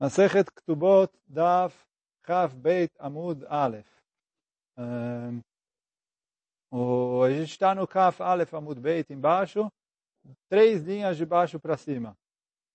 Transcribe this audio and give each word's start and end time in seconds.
Masechet 0.00 0.50
Ktubot 0.50 1.10
Daf 1.26 1.74
Chav 2.26 2.54
Beit 2.54 2.92
Amud 2.98 3.44
Aleph. 3.48 3.88
O, 6.70 7.22
a 7.22 7.30
gente 7.30 7.50
está 7.50 7.74
no 7.74 7.86
Kaf 7.86 8.22
Aleph 8.22 8.52
Amud 8.54 8.80
Beit 8.80 9.12
embaixo, 9.12 9.70
três 10.48 10.82
linhas 10.82 11.16
de 11.16 11.24
baixo 11.24 11.60
para 11.60 11.76
cima. 11.76 12.16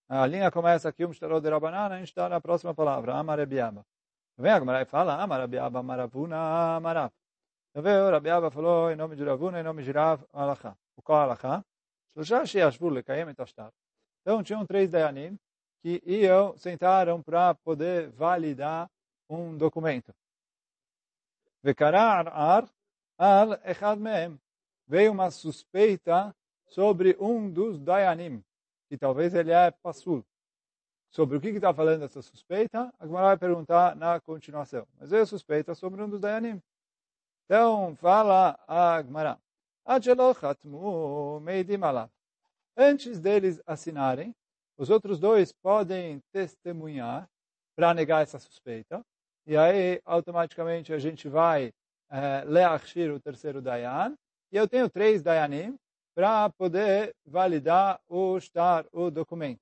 A 0.08 0.26
linha 0.26 0.50
começa 0.50 0.88
aqui, 0.88 1.06
um 1.06 1.14
Shtarot 1.14 1.42
de 1.42 1.50
Rabanana, 1.50 1.96
a 1.96 1.98
gente 2.00 2.08
está 2.08 2.30
na 2.30 2.40
próxima 2.40 2.74
palavra, 2.74 3.14
Amarebiaba. 3.16 3.86
Vem 4.38 4.52
a 4.52 4.60
Gemara 4.60 4.82
e 4.82 4.86
fala, 4.86 5.22
Amarabiaba, 5.22 5.84
Maravuna, 5.84 6.78
Amarav. 6.78 7.12
Então 7.70 7.84
veio, 7.84 8.10
Rabiaba 8.10 8.50
falou 8.50 8.90
em 8.90 8.96
nome 8.96 9.16
de 9.16 9.24
Ravuna, 9.24 9.60
em 9.60 9.64
nome 9.64 9.84
de 9.84 9.92
Rav, 9.92 10.24
Alachá. 10.32 10.76
O 10.96 11.02
qual 11.02 11.22
Alachá? 11.22 11.64
Shloshá 12.14 12.46
Sheashvur 12.46 12.92
Lekayem 12.92 13.30
et 13.30 13.40
Ashtar. 13.40 13.72
Então 14.22 14.42
tinham 14.42 14.66
três 14.66 14.90
Dayanim, 14.90 15.38
que 15.82 16.02
iam, 16.06 16.58
sentaram 16.58 17.22
para 17.22 17.56
poder 17.56 18.10
validar 18.12 18.90
um 19.30 19.58
documento. 19.58 20.14
Vekarar 21.62 22.28
ar 22.28 22.70
al. 23.18 23.60
Veio 24.88 25.12
uma 25.12 25.30
suspeita 25.30 26.36
sobre 26.66 27.16
um 27.20 27.50
dos 27.50 27.78
dayanim, 27.80 28.44
que 28.88 28.98
talvez 28.98 29.34
ele 29.34 29.52
é 29.52 29.70
passul. 29.72 30.26
Sobre 31.12 31.38
o 31.38 31.42
que 31.42 31.50
está 31.50 31.74
falando 31.74 32.06
essa 32.06 32.22
suspeita, 32.22 32.94
a 33.00 33.06
Gemara 33.06 33.28
vai 33.28 33.38
perguntar 33.38 33.96
na 33.96 34.20
continuação. 34.20 34.88
Mas 35.00 35.10
veio 35.10 35.26
suspeita 35.26 35.74
sobre 35.76 36.02
um 36.02 36.10
dos 36.10 36.20
dayanim. 36.20 36.62
Então, 37.46 37.96
fala 37.96 38.60
a 38.68 39.02
Gemara. 39.02 39.40
Antes 42.78 43.20
deles 43.20 43.62
assinarem, 43.66 44.36
os 44.80 44.90
outros 44.90 45.20
dois 45.20 45.52
podem 45.52 46.22
testemunhar 46.32 47.30
para 47.76 47.94
negar 47.94 48.24
essa 48.24 48.40
suspeita. 48.40 49.06
E 49.46 49.58
aí, 49.58 50.02
automaticamente, 50.06 50.94
a 50.94 50.98
gente 50.98 51.28
vai 51.28 51.74
é, 52.10 52.46
leachir 52.46 53.14
o 53.14 53.20
terceiro 53.20 53.62
Dayan. 53.62 54.16
E 54.54 54.56
eu 54.56 54.70
tenho 54.70 54.90
três 54.90 55.22
Dayanim 55.22 55.78
para 56.16 56.50
poder 56.52 57.14
validar 57.26 58.00
o 58.08 58.38
estar 58.38 58.86
o 58.94 59.12
documento. 59.12 59.60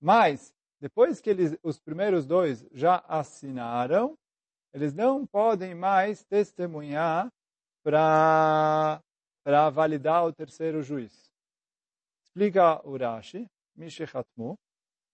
Mas, 0.00 0.54
depois 0.80 1.20
que 1.20 1.30
eles, 1.30 1.58
os 1.60 1.80
primeiros 1.80 2.24
dois 2.24 2.64
já 2.72 3.02
assinaram, 3.08 4.16
eles 4.72 4.94
não 4.94 5.26
podem 5.26 5.74
mais 5.74 6.24
testemunhar 6.24 7.28
para 7.82 9.02
validar 9.72 10.24
o 10.24 10.32
terceiro 10.32 10.80
juiz. 10.80 11.28
Explica 12.22 12.80
o 12.86 12.96
Rashi. 12.96 13.48
Mishechatmu, 13.78 14.58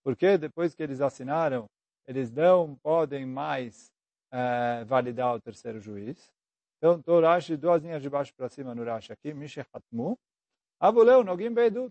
porque 0.02 0.38
depois 0.38 0.74
que 0.74 0.82
eles 0.82 1.00
assinaram, 1.00 1.66
eles 2.06 2.30
não 2.30 2.76
podem 2.82 3.24
mais 3.24 3.90
uh, 4.32 4.84
validar 4.86 5.34
o 5.34 5.40
terceiro 5.40 5.80
juiz. 5.80 6.32
Então, 6.78 6.98
estou 6.98 7.20
Rashi, 7.20 7.56
duas 7.56 7.82
linhas 7.82 8.02
de 8.02 8.10
baixo 8.10 8.32
para 8.34 8.48
cima 8.48 8.74
no 8.74 8.84
Rashi 8.84 9.12
aqui, 9.12 9.32
Mishechatmu. 9.32 10.18
Avuleu 10.80 11.24
Nogim 11.24 11.52
Beidut. 11.52 11.90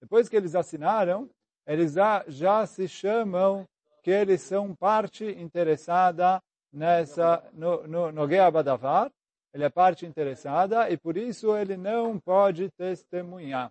Depois 0.00 0.28
que 0.28 0.36
eles 0.36 0.54
assinaram, 0.54 1.28
eles 1.66 1.92
já, 1.92 2.24
já 2.26 2.64
se 2.66 2.88
chamam 2.88 3.66
que 4.02 4.10
eles 4.10 4.40
são 4.40 4.74
parte 4.74 5.24
interessada 5.24 6.40
nessa, 6.72 7.46
no, 7.52 7.86
no, 7.86 8.12
no 8.12 8.28
Badavar, 8.50 9.10
ele 9.52 9.64
é 9.64 9.68
parte 9.68 10.06
interessada 10.06 10.88
e 10.90 10.96
por 10.96 11.16
isso 11.16 11.56
ele 11.56 11.76
não 11.76 12.18
pode 12.18 12.70
testemunhar. 12.70 13.70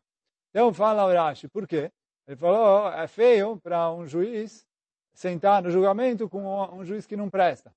Então 0.50 0.74
fala 0.74 1.06
o 1.06 1.14
Rashi, 1.14 1.48
por 1.48 1.68
quê? 1.68 1.90
Ele 2.30 2.36
falou, 2.36 2.92
é 2.94 3.08
feio 3.08 3.58
para 3.58 3.92
um 3.92 4.06
juiz 4.06 4.64
sentar 5.16 5.64
no 5.64 5.72
julgamento 5.72 6.30
com 6.30 6.46
um 6.76 6.86
juiz 6.86 7.08
que 7.08 7.18
não 7.18 7.28
presta. 7.28 7.74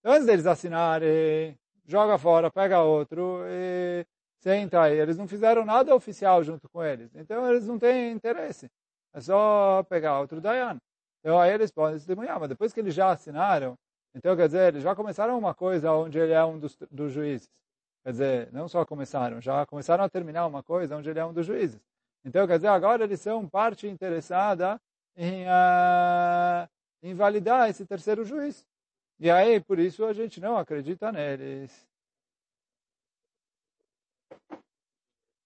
Então, 0.00 0.12
antes 0.12 0.26
deles 0.26 0.46
assinarem, 0.46 1.58
joga 1.86 2.18
fora, 2.18 2.50
pega 2.50 2.82
outro 2.82 3.40
e 3.48 4.04
senta 4.38 4.82
aí. 4.82 4.98
Eles 4.98 5.16
não 5.16 5.26
fizeram 5.26 5.64
nada 5.64 5.94
oficial 5.94 6.44
junto 6.44 6.68
com 6.68 6.84
eles. 6.84 7.10
Então, 7.14 7.50
eles 7.50 7.66
não 7.66 7.78
têm 7.78 8.12
interesse. 8.12 8.70
É 9.14 9.20
só 9.22 9.82
pegar 9.88 10.20
outro 10.20 10.42
Dayan. 10.42 10.76
Então, 11.20 11.40
aí 11.40 11.54
eles 11.54 11.70
podem 11.70 11.96
testemunhar. 11.96 12.38
Mas 12.38 12.50
depois 12.50 12.74
que 12.74 12.80
eles 12.80 12.94
já 12.94 13.10
assinaram, 13.12 13.78
então, 14.14 14.36
quer 14.36 14.46
dizer, 14.46 14.74
eles 14.74 14.82
já 14.82 14.94
começaram 14.94 15.38
uma 15.38 15.54
coisa 15.54 15.90
onde 15.92 16.18
ele 16.18 16.34
é 16.34 16.44
um 16.44 16.58
dos, 16.58 16.76
dos 16.90 17.12
juízes. 17.12 17.48
Quer 18.04 18.10
dizer, 18.10 18.52
não 18.52 18.68
só 18.68 18.84
começaram, 18.84 19.40
já 19.40 19.64
começaram 19.64 20.04
a 20.04 20.08
terminar 20.10 20.46
uma 20.46 20.62
coisa 20.62 20.98
onde 20.98 21.08
ele 21.08 21.18
é 21.18 21.24
um 21.24 21.32
dos 21.32 21.46
juízes. 21.46 21.80
Então, 22.26 22.44
quer 22.44 22.56
dizer, 22.58 22.66
agora 22.66 23.04
eles 23.04 23.20
são 23.20 23.48
parte 23.48 23.86
interessada 23.86 24.80
em 25.16 25.44
uh, 25.44 26.68
invalidar 27.00 27.70
esse 27.70 27.86
terceiro 27.86 28.24
juiz. 28.24 28.66
E 29.20 29.30
aí, 29.30 29.60
por 29.60 29.78
isso, 29.78 30.04
a 30.04 30.12
gente 30.12 30.40
não 30.40 30.58
acredita 30.58 31.12
neles. 31.12 31.88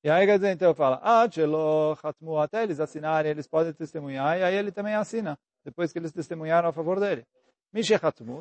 E 0.03 0.09
aí, 0.09 0.25
quer 0.27 0.39
dizer, 0.39 0.53
então 0.53 0.75
fala, 0.75 0.99
ah, 1.03 1.29
até 2.43 2.63
eles 2.63 2.81
assinarem, 2.81 3.31
eles 3.31 3.47
podem 3.47 3.75
testemunhar, 3.75 4.39
e 4.39 4.43
aí 4.43 4.55
ele 4.55 4.73
também 4.73 4.95
assina, 4.95 5.39
depois 5.63 5.93
que 5.93 5.99
eles 5.99 6.13
testemunharam 6.13 6.71
a 6.71 6.73
favor 6.73 6.99
dele. 6.99 7.27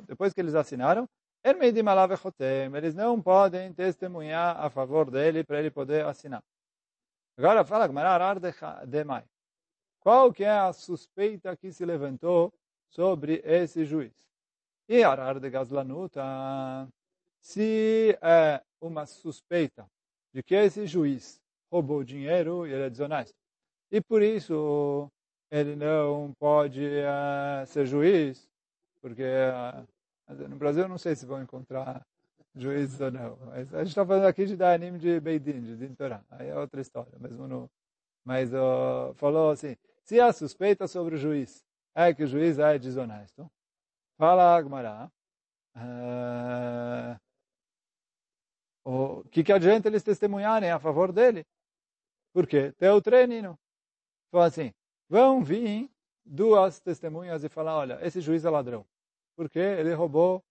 Depois 0.08 0.34
que 0.34 0.40
eles 0.40 0.56
assinaram, 0.56 1.10
eles 1.44 2.96
não 2.96 3.22
podem 3.22 3.74
testemunhar 3.74 4.58
a 4.58 4.70
favor 4.70 5.12
dele 5.12 5.44
para 5.44 5.60
ele 5.60 5.70
poder 5.70 6.06
assinar. 6.06 6.42
Agora 7.40 7.64
fala 7.64 7.88
Gmarar 7.88 8.38
Demai. 8.86 9.24
Qual 10.02 10.34
que 10.34 10.44
é 10.44 10.52
a 10.52 10.74
suspeita 10.74 11.56
que 11.56 11.72
se 11.72 11.86
levantou 11.86 12.54
sobre 12.90 13.42
esse 13.46 13.86
juiz? 13.86 14.12
E 14.90 15.06
Arar 15.06 15.40
de 15.40 15.50
Gazlanuta, 15.50 16.22
se 17.40 18.18
é 18.22 18.62
uma 18.82 19.06
suspeita 19.06 19.90
de 20.34 20.44
que 20.44 20.54
esse 20.54 20.86
juiz 20.86 21.42
roubou 21.72 22.04
dinheiro 22.04 22.68
e 22.68 22.74
ele 22.74 22.84
é 22.84 22.90
desonesto, 22.90 23.38
e 23.90 24.02
por 24.02 24.22
isso 24.22 25.10
ele 25.50 25.78
não 25.78 26.34
pode 26.38 26.86
uh, 26.86 27.66
ser 27.68 27.86
juiz, 27.86 28.52
porque 29.00 29.24
uh, 29.24 30.34
no 30.50 30.58
Brasil 30.58 30.84
eu 30.84 30.90
não 30.90 30.98
sei 30.98 31.16
se 31.16 31.26
vão 31.26 31.42
encontrar 31.42 32.06
juízes 32.56 33.00
ou 33.00 33.12
não. 33.12 33.38
Mas 33.48 33.74
a 33.74 33.80
gente 33.80 33.90
está 33.90 34.06
falando 34.06 34.26
aqui 34.26 34.46
de 34.46 34.56
dar 34.56 34.74
anime 34.74 34.98
de 35.00 35.20
Beidin, 35.20 35.62
de 35.62 35.78
Din 35.78 35.96
Torah. 35.96 36.24
Aí 36.30 36.48
é 36.48 36.58
outra 36.58 36.82
história, 36.82 37.18
mesmo 37.20 37.48
no... 37.48 37.70
Mas 38.24 38.54
uh, 38.54 39.14
falou 39.16 39.52
assim, 39.52 39.76
se 40.04 40.20
há 40.20 40.32
suspeita 40.32 40.88
sobre 40.88 41.16
o 41.16 41.18
juiz, 41.18 41.64
é 41.96 42.14
que 42.14 42.24
o 42.24 42.28
juiz 42.28 42.60
é 42.60 42.78
desonesto. 42.78 43.50
Fala 44.18 44.56
Agmará. 44.56 45.10
Uh, 45.76 47.18
o 48.84 49.24
que, 49.30 49.44
que 49.44 49.54
adianta 49.54 49.88
eles 49.88 50.04
testemunharem 50.04 50.72
a 50.72 50.80
favor 50.80 51.12
dele? 51.12 51.46
Por 52.34 52.46
quê? 52.48 52.72
Tem 52.74 52.90
o 52.90 53.02
treino. 53.02 53.58
Fala 54.32 54.46
assim, 54.46 54.74
vão 55.08 55.44
vir 55.44 55.90
duas 56.26 56.80
testemunhas 56.80 57.44
e 57.44 57.50
falar, 57.50 57.78
olha, 57.78 58.00
esse 58.06 58.22
juiz 58.22 58.46
é 58.46 58.50
ladrão. 58.50 58.86
Porque 59.36 59.60
ele 59.60 59.94
roubou 59.94 60.44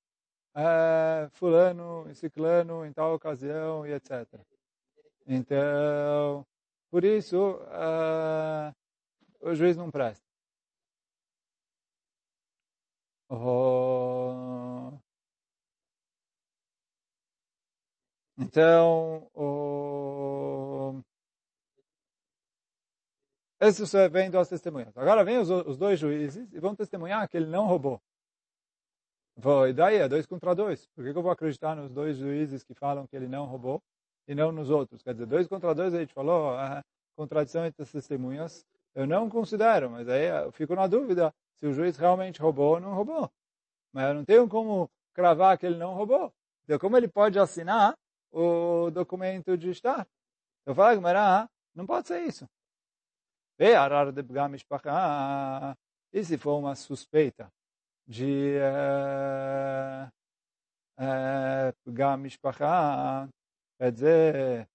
é, 0.54 1.28
fulano, 1.32 2.12
ciclano, 2.14 2.84
em 2.84 2.92
tal 2.92 3.14
ocasião 3.14 3.86
e 3.86 3.92
etc. 3.92 4.26
Então, 5.26 6.46
por 6.90 7.04
isso, 7.04 7.60
é, 7.70 8.74
o 9.40 9.54
juiz 9.54 9.76
não 9.76 9.90
presta. 9.90 10.24
Oh. 13.30 14.98
Então, 18.38 19.28
o... 19.34 21.02
Esses 23.60 23.92
vem 24.10 24.30
duas 24.30 24.48
testemunhas. 24.48 24.96
Agora 24.96 25.24
vem 25.24 25.38
os, 25.38 25.50
os 25.50 25.76
dois 25.76 25.98
juízes 25.98 26.50
e 26.52 26.60
vão 26.60 26.74
testemunhar 26.74 27.28
que 27.28 27.36
ele 27.36 27.46
não 27.46 27.66
roubou. 27.66 28.00
Vou, 29.40 29.68
e 29.68 29.72
daí 29.72 29.98
é 29.98 30.08
dois 30.08 30.26
contra 30.26 30.52
dois. 30.52 30.88
Por 30.88 31.04
que, 31.04 31.12
que 31.12 31.18
eu 31.18 31.22
vou 31.22 31.30
acreditar 31.30 31.76
nos 31.76 31.92
dois 31.92 32.16
juízes 32.16 32.64
que 32.64 32.74
falam 32.74 33.06
que 33.06 33.14
ele 33.14 33.28
não 33.28 33.46
roubou 33.46 33.80
e 34.26 34.34
não 34.34 34.50
nos 34.50 34.68
outros? 34.68 35.00
Quer 35.00 35.12
dizer, 35.12 35.26
dois 35.26 35.46
contra 35.46 35.72
dois, 35.72 35.94
a 35.94 36.00
gente 36.00 36.12
falou, 36.12 36.56
a 36.56 36.82
contradição 37.16 37.64
entre 37.64 37.80
as 37.80 37.92
testemunhas, 37.92 38.66
eu 38.96 39.06
não 39.06 39.30
considero, 39.30 39.90
mas 39.90 40.08
aí 40.08 40.26
eu 40.26 40.50
fico 40.50 40.74
na 40.74 40.88
dúvida 40.88 41.32
se 41.54 41.66
o 41.66 41.72
juiz 41.72 41.96
realmente 41.96 42.42
roubou 42.42 42.74
ou 42.74 42.80
não 42.80 42.92
roubou. 42.94 43.30
Mas 43.92 44.08
eu 44.08 44.14
não 44.14 44.24
tenho 44.24 44.48
como 44.48 44.90
cravar 45.14 45.56
que 45.56 45.66
ele 45.66 45.76
não 45.76 45.94
roubou. 45.94 46.34
Então, 46.64 46.76
como 46.76 46.96
ele 46.96 47.06
pode 47.06 47.38
assinar 47.38 47.96
o 48.32 48.90
documento 48.90 49.56
de 49.56 49.70
estar? 49.70 50.04
Eu 50.66 50.74
falo, 50.74 51.00
mas 51.00 51.48
não 51.76 51.86
pode 51.86 52.08
ser 52.08 52.22
isso. 52.22 52.44
E 56.12 56.24
se 56.24 56.36
for 56.36 56.58
uma 56.58 56.74
suspeita 56.74 57.52
de 58.08 58.58
pegar 61.84 62.16
mishpacha, 62.16 63.28
quer 63.78 63.92
dizer 63.92 64.68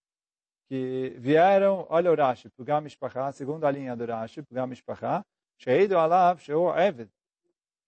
que 0.69 1.15
vieram, 1.18 1.85
olha 1.89 2.12
o 2.12 2.15
Rashi, 2.15 2.50
pegar 2.51 2.80
mishpacha, 2.80 3.31
segunda 3.31 3.69
linha 3.71 3.95
do 3.95 4.06
Rashi, 4.06 4.44
pegar 4.44 4.68
mishpacha, 4.68 5.25
sheidu 5.57 5.97
alav 5.97 6.39
sheu 6.39 6.69
eved, 6.77 7.09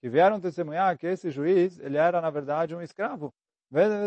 que 0.02 0.10
vieram 0.10 0.42
testemunhar 0.42 0.98
que 0.98 1.06
esse 1.08 1.30
juiz, 1.30 1.80
ele 1.80 1.98
era 1.98 2.20
na 2.20 2.30
verdade 2.32 2.76
um 2.76 2.82
escravo. 2.82 3.32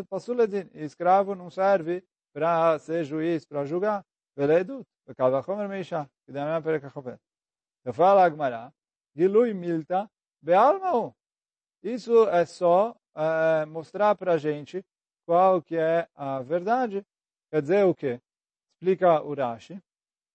Passuledin, 0.08 0.68
escravo 0.74 1.34
não 1.34 1.50
serve 1.50 2.04
para 2.32 2.78
ser 2.78 3.04
juiz, 3.04 3.44
para 3.44 3.64
julgar. 3.64 4.04
Veledut, 4.36 4.84
Kalvachomer 5.16 5.68
Meisha, 5.68 6.08
que 6.24 6.32
da 6.32 6.44
minha 6.44 6.62
perca 6.62 6.92
Eu 7.84 7.92
falo 7.92 8.20
Agmará, 8.20 8.72
Gilui 9.16 9.52
Milta, 9.52 10.08
Bealmau. 10.40 11.17
Isso 11.83 12.27
é 12.29 12.45
só 12.45 12.95
uh, 13.15 13.67
mostrar 13.67 14.15
para 14.15 14.33
a 14.33 14.37
gente 14.37 14.83
qual 15.25 15.61
que 15.61 15.75
é 15.75 16.07
a 16.15 16.41
verdade. 16.41 17.05
Quer 17.51 17.61
dizer 17.61 17.83
o 17.85 17.93
quê? 17.93 18.19
Explica 18.75 19.21
o 19.21 19.33
Rashi. 19.33 19.79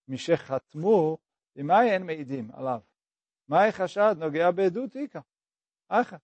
משחתמו, 0.08 1.19
למאי 1.56 1.90
אין 1.90 2.06
מעידים 2.06 2.50
עליו? 2.52 2.81
מאי 3.49 3.73
חשד 3.73 4.14
נוגע 4.19 4.50
בעדות 4.50 4.96
איכא? 4.96 5.20
אחא. 5.88 6.17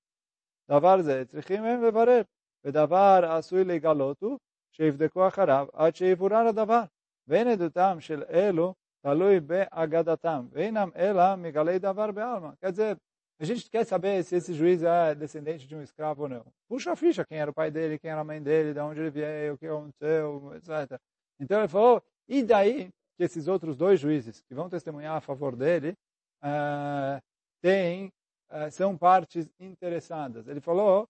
דבר 0.71 1.03
זה 1.03 1.25
צריכים 1.25 1.65
הם 1.65 1.85
לברר, 1.85 2.23
ודבר 2.65 3.21
עשוי 3.39 3.65
לגלות 3.65 4.23
הוא 4.23 4.39
שיבדקו 4.73 5.29
אחריו 5.29 5.67
עד 5.73 5.97
שיבורר 5.97 6.47
הדבר, 6.49 6.83
ואין 7.29 7.49
עדותם 7.49 7.97
של 8.01 8.23
אלו 8.31 8.75
תלוי 9.03 9.41
באגדתם, 9.41 10.47
ואינם 10.51 10.91
אלא 10.97 11.37
מגלי 11.37 11.79
דבר 11.79 12.13
בעלמא. 12.13 12.51
Quer 12.61 12.71
dizer, 12.71 12.97
a 13.40 13.46
gente 13.46 13.70
quer 13.70 13.86
saber 13.86 14.24
se 14.24 14.36
esse 14.36 14.54
juiz 14.54 14.84
é 14.84 15.16
descendente 15.16 15.66
de 15.66 15.76
um 15.76 15.82
escravo 15.82 16.24
ou 16.24 16.30
não. 16.30 16.46
Puxa 16.68 16.92
a 16.92 16.96
ficha, 16.96 17.26
quem 17.26 17.38
era 17.38 17.50
o 17.50 17.54
pai 17.54 17.72
dele, 17.72 17.98
quem 17.98 18.12
era 18.12 18.22
a 18.22 18.24
mãe 18.24 18.42
dele, 18.42 18.74
de 18.74 18.80
onde 18.80 19.00
ele 19.00 19.10
veio, 19.10 19.54
o 19.54 19.58
que 19.58 19.66
aconteceu, 19.66 20.54
etc. 20.56 21.00
Então 21.40 21.60
ele 21.60 21.68
falou, 21.70 22.04
e 22.28 22.44
daí 22.44 22.90
que 23.18 23.24
esses 23.24 23.48
outros 23.48 23.78
dois 23.78 24.00
juízes 24.00 24.42
que 24.42 24.54
vão 24.54 24.70
testemunhar 24.70 25.16
a 25.16 25.22
favor 25.22 25.56
dele 25.56 25.96
uh, 26.44 27.22
têm, 27.62 28.12
uh, 28.52 28.72
são 28.72 28.98
partes 28.98 29.50
interessadas. 29.60 30.48
Ele 30.48 30.60
falou, 30.60 31.08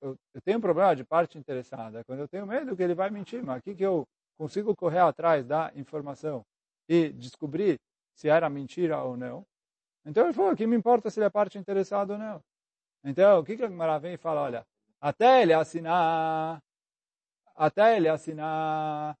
eu, 0.00 0.16
eu, 0.34 0.40
tenho 0.42 0.58
um 0.58 0.60
problema 0.60 0.94
de 0.94 1.04
parte 1.04 1.38
interessada, 1.38 2.04
quando 2.04 2.20
eu 2.20 2.28
tenho 2.28 2.46
medo 2.46 2.76
que 2.76 2.82
ele 2.82 2.94
vai 2.94 3.10
mentir, 3.10 3.42
mas 3.42 3.58
aqui 3.58 3.74
que 3.74 3.84
eu 3.84 4.06
consigo 4.38 4.76
correr 4.76 5.00
atrás 5.00 5.46
da 5.46 5.72
informação 5.74 6.44
e 6.88 7.08
descobrir 7.10 7.78
se 8.14 8.28
era 8.28 8.48
mentira 8.48 9.02
ou 9.02 9.16
não. 9.16 9.44
Então 10.08 10.24
ele 10.24 10.32
falou, 10.32 10.56
que 10.56 10.66
me 10.66 10.76
importa 10.76 11.10
se 11.10 11.20
ele 11.20 11.26
é 11.26 11.30
parte 11.30 11.58
interessada 11.58 12.14
ou 12.14 12.18
não. 12.18 12.42
Então, 13.04 13.40
o 13.40 13.44
que 13.44 13.56
que 13.56 13.62
a 13.62 13.68
Gemara 13.68 13.98
vem 13.98 14.14
e 14.14 14.16
fala? 14.16 14.42
Olha, 14.42 14.66
até 15.00 15.42
ele 15.42 15.52
assinar, 15.52 16.60
até 17.54 17.96
ele 17.96 18.08
assinar 18.08 19.16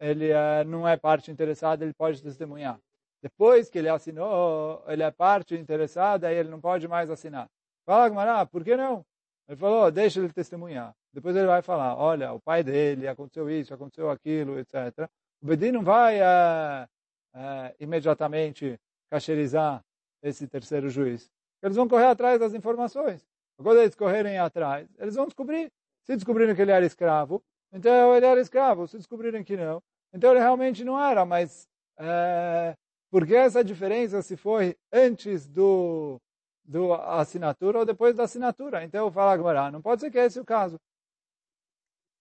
ele 0.00 0.30
é, 0.30 0.64
não 0.64 0.86
é 0.86 0.96
parte 0.96 1.30
interessada, 1.30 1.84
ele 1.84 1.92
pode 1.92 2.22
testemunhar. 2.22 2.78
Depois 3.20 3.68
que 3.68 3.78
ele 3.78 3.88
assinou, 3.88 4.84
ele 4.86 5.02
é 5.02 5.10
parte 5.10 5.56
interessada 5.56 6.32
e 6.32 6.36
ele 6.36 6.48
não 6.48 6.60
pode 6.60 6.86
mais 6.86 7.10
assinar. 7.10 7.48
Fala, 7.84 8.08
Gmará, 8.08 8.46
por 8.46 8.62
que 8.62 8.76
não? 8.76 9.04
Ele 9.48 9.56
falou, 9.56 9.90
deixa 9.90 10.20
ele 10.20 10.32
testemunhar. 10.32 10.94
Depois 11.12 11.34
ele 11.34 11.46
vai 11.46 11.62
falar, 11.62 11.96
olha, 11.96 12.32
o 12.32 12.40
pai 12.40 12.62
dele, 12.62 13.08
aconteceu 13.08 13.50
isso, 13.50 13.74
aconteceu 13.74 14.10
aquilo, 14.10 14.58
etc. 14.58 15.08
O 15.42 15.46
Bedin 15.46 15.72
não 15.72 15.82
vai 15.82 16.20
é, 16.20 16.86
é, 17.34 17.74
imediatamente 17.80 18.78
cacherizar 19.10 19.82
esse 20.22 20.46
terceiro 20.46 20.88
juiz. 20.88 21.30
Eles 21.62 21.76
vão 21.76 21.88
correr 21.88 22.06
atrás 22.06 22.38
das 22.38 22.54
informações. 22.54 23.26
Quando 23.56 23.80
eles 23.80 23.94
correrem 23.94 24.38
atrás, 24.38 24.88
eles 24.98 25.14
vão 25.14 25.26
descobrir. 25.26 25.72
Se 26.04 26.14
descobrirem 26.14 26.54
que 26.54 26.62
ele 26.62 26.70
era 26.70 26.86
escravo, 26.86 27.42
então 27.72 28.14
ele 28.14 28.26
era 28.26 28.40
escravo. 28.40 28.86
Se 28.86 28.96
descobrirem 28.96 29.42
que 29.42 29.56
não, 29.56 29.82
então 30.12 30.30
ele 30.30 30.40
realmente 30.40 30.84
não 30.84 31.00
era. 31.02 31.24
Mas 31.24 31.68
é, 31.98 32.76
por 33.10 33.26
que 33.26 33.34
essa 33.34 33.64
diferença 33.64 34.22
se 34.22 34.36
foi 34.36 34.76
antes 34.92 35.46
do, 35.46 36.20
do 36.64 36.94
assinatura 36.94 37.80
ou 37.80 37.84
depois 37.84 38.14
da 38.14 38.24
assinatura? 38.24 38.84
Então 38.84 39.06
eu 39.06 39.10
falo 39.10 39.30
agora, 39.30 39.70
não 39.70 39.82
pode 39.82 40.00
ser 40.00 40.10
que 40.10 40.18
esse 40.18 40.38
é 40.38 40.42
o 40.42 40.44
caso. 40.44 40.78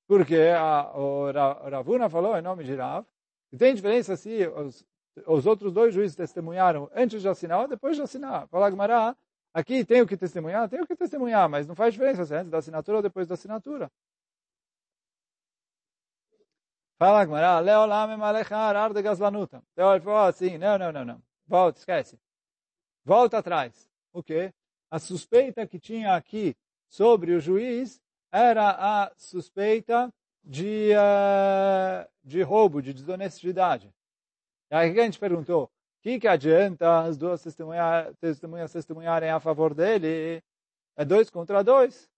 Porque 0.08 0.38
a, 0.58 0.92
o 0.98 1.32
Ravuna 1.70 2.10
falou 2.10 2.38
em 2.38 2.42
nome 2.42 2.64
de 2.64 2.74
Rav, 2.74 3.06
que 3.50 3.58
tem 3.58 3.76
diferença 3.76 4.16
se 4.16 4.48
os, 4.48 4.86
os 5.26 5.46
outros 5.46 5.74
dois 5.74 5.94
juízes 5.94 6.16
testemunharam 6.16 6.90
antes 6.94 7.22
de 7.22 7.28
assinar 7.28 7.62
ou 7.62 7.68
depois 7.68 7.96
de 7.96 8.02
assinar. 8.02 8.48
Fala 8.48 8.70
Gmará, 8.70 9.16
aqui 9.54 9.84
tem 9.86 10.02
o 10.02 10.08
que 10.08 10.18
testemunhar, 10.18 10.70
tem 10.70 10.82
o 10.82 10.88
que 10.88 10.96
testemunhar, 10.96 11.50
mas 11.50 11.66
não 11.66 11.76
faz 11.76 11.94
diferença 11.94 12.26
se 12.26 12.34
é 12.34 12.38
antes 12.38 12.52
da 12.52 12.58
assinatura 12.58 12.98
ou 12.98 13.04
depois 13.04 13.28
da 13.28 13.34
assinatura. 13.34 13.92
Fala, 17.00 17.26
Gmará, 17.26 17.60
Leolam 17.60 18.12
emalechar 18.12 18.76
arde 18.76 19.02
gazlanutam. 19.02 19.62
Então 19.74 19.92
ele 19.94 20.04
falou 20.04 20.28
assim, 20.28 20.58
não, 20.58 20.78
não, 20.78 20.92
não, 20.92 21.06
não. 21.06 21.22
Volta, 21.46 21.80
esquece. 21.80 22.20
Volta 23.06 23.38
atrás. 23.38 23.90
O 24.12 24.24
quê? 24.24 24.52
A 24.90 25.00
suspeita 25.00 25.68
que 25.68 25.80
tinha 25.80 26.16
aqui 26.16 26.56
sobre 26.90 27.34
o 27.34 27.40
juiz 27.40 28.02
era 28.32 28.70
a 28.72 29.12
suspeita 29.16 30.12
de, 30.44 30.92
uh, 30.94 32.10
de 32.24 32.42
roubo, 32.42 32.82
de 32.82 32.94
desonestidade. 32.94 33.94
E 34.72 34.76
aí 34.76 35.00
a 35.00 35.04
gente 35.04 35.20
perguntou, 35.20 35.66
o 35.66 35.70
que, 36.02 36.20
que 36.20 36.28
adianta 36.28 37.02
as 37.02 37.18
duas 37.18 37.42
testemunhas, 37.42 38.72
testemunharem 38.72 39.30
a 39.30 39.40
favor 39.40 39.74
dele? 39.74 40.42
É 40.96 41.06
dois 41.06 41.30
contra 41.30 41.64
dois. 41.64 42.10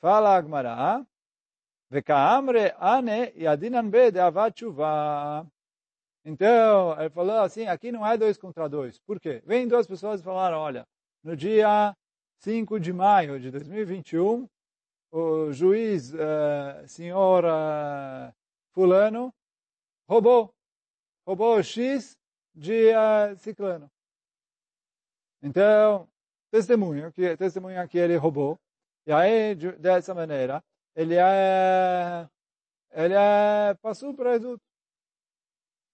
Fala 0.00 0.36
Agmará, 0.36 1.04
Vekaamre 1.90 2.74
ane 2.78 3.32
yadinan 3.36 3.90
be. 3.90 4.12
Então, 6.24 7.00
ele 7.00 7.10
falou 7.10 7.38
assim, 7.40 7.66
aqui 7.66 7.90
não 7.90 8.06
é 8.06 8.16
dois 8.16 8.36
contra 8.36 8.68
dois. 8.68 8.98
Por 8.98 9.18
quê? 9.18 9.42
Vem 9.46 9.66
duas 9.66 9.86
pessoas 9.86 10.20
e 10.20 10.24
falaram, 10.24 10.58
olha, 10.58 10.86
no 11.24 11.34
dia 11.34 11.96
5 12.40 12.78
de 12.78 12.92
maio 12.92 13.40
de 13.40 13.50
2021, 13.50 14.46
o 15.10 15.52
juiz, 15.52 16.12
uh, 16.12 16.86
senhor 16.86 17.44
uh, 17.44 18.32
fulano, 18.74 19.32
roubou. 20.08 20.52
Roubou 21.28 21.62
X 21.62 22.16
de 22.54 22.88
uh, 22.88 23.36
ciclano. 23.36 23.90
Então, 25.42 26.08
testemunho, 26.50 27.12
que, 27.12 27.36
testemunha 27.36 27.86
que 27.86 27.98
ele 27.98 28.16
roubou. 28.16 28.58
E 29.06 29.12
aí, 29.12 29.54
dessa 29.54 30.14
maneira, 30.14 30.64
ele 30.96 31.16
é, 31.16 32.26
ele 32.92 33.12
é 33.12 33.74
passou 33.82 34.14
para 34.14 34.36
Edut. 34.36 34.58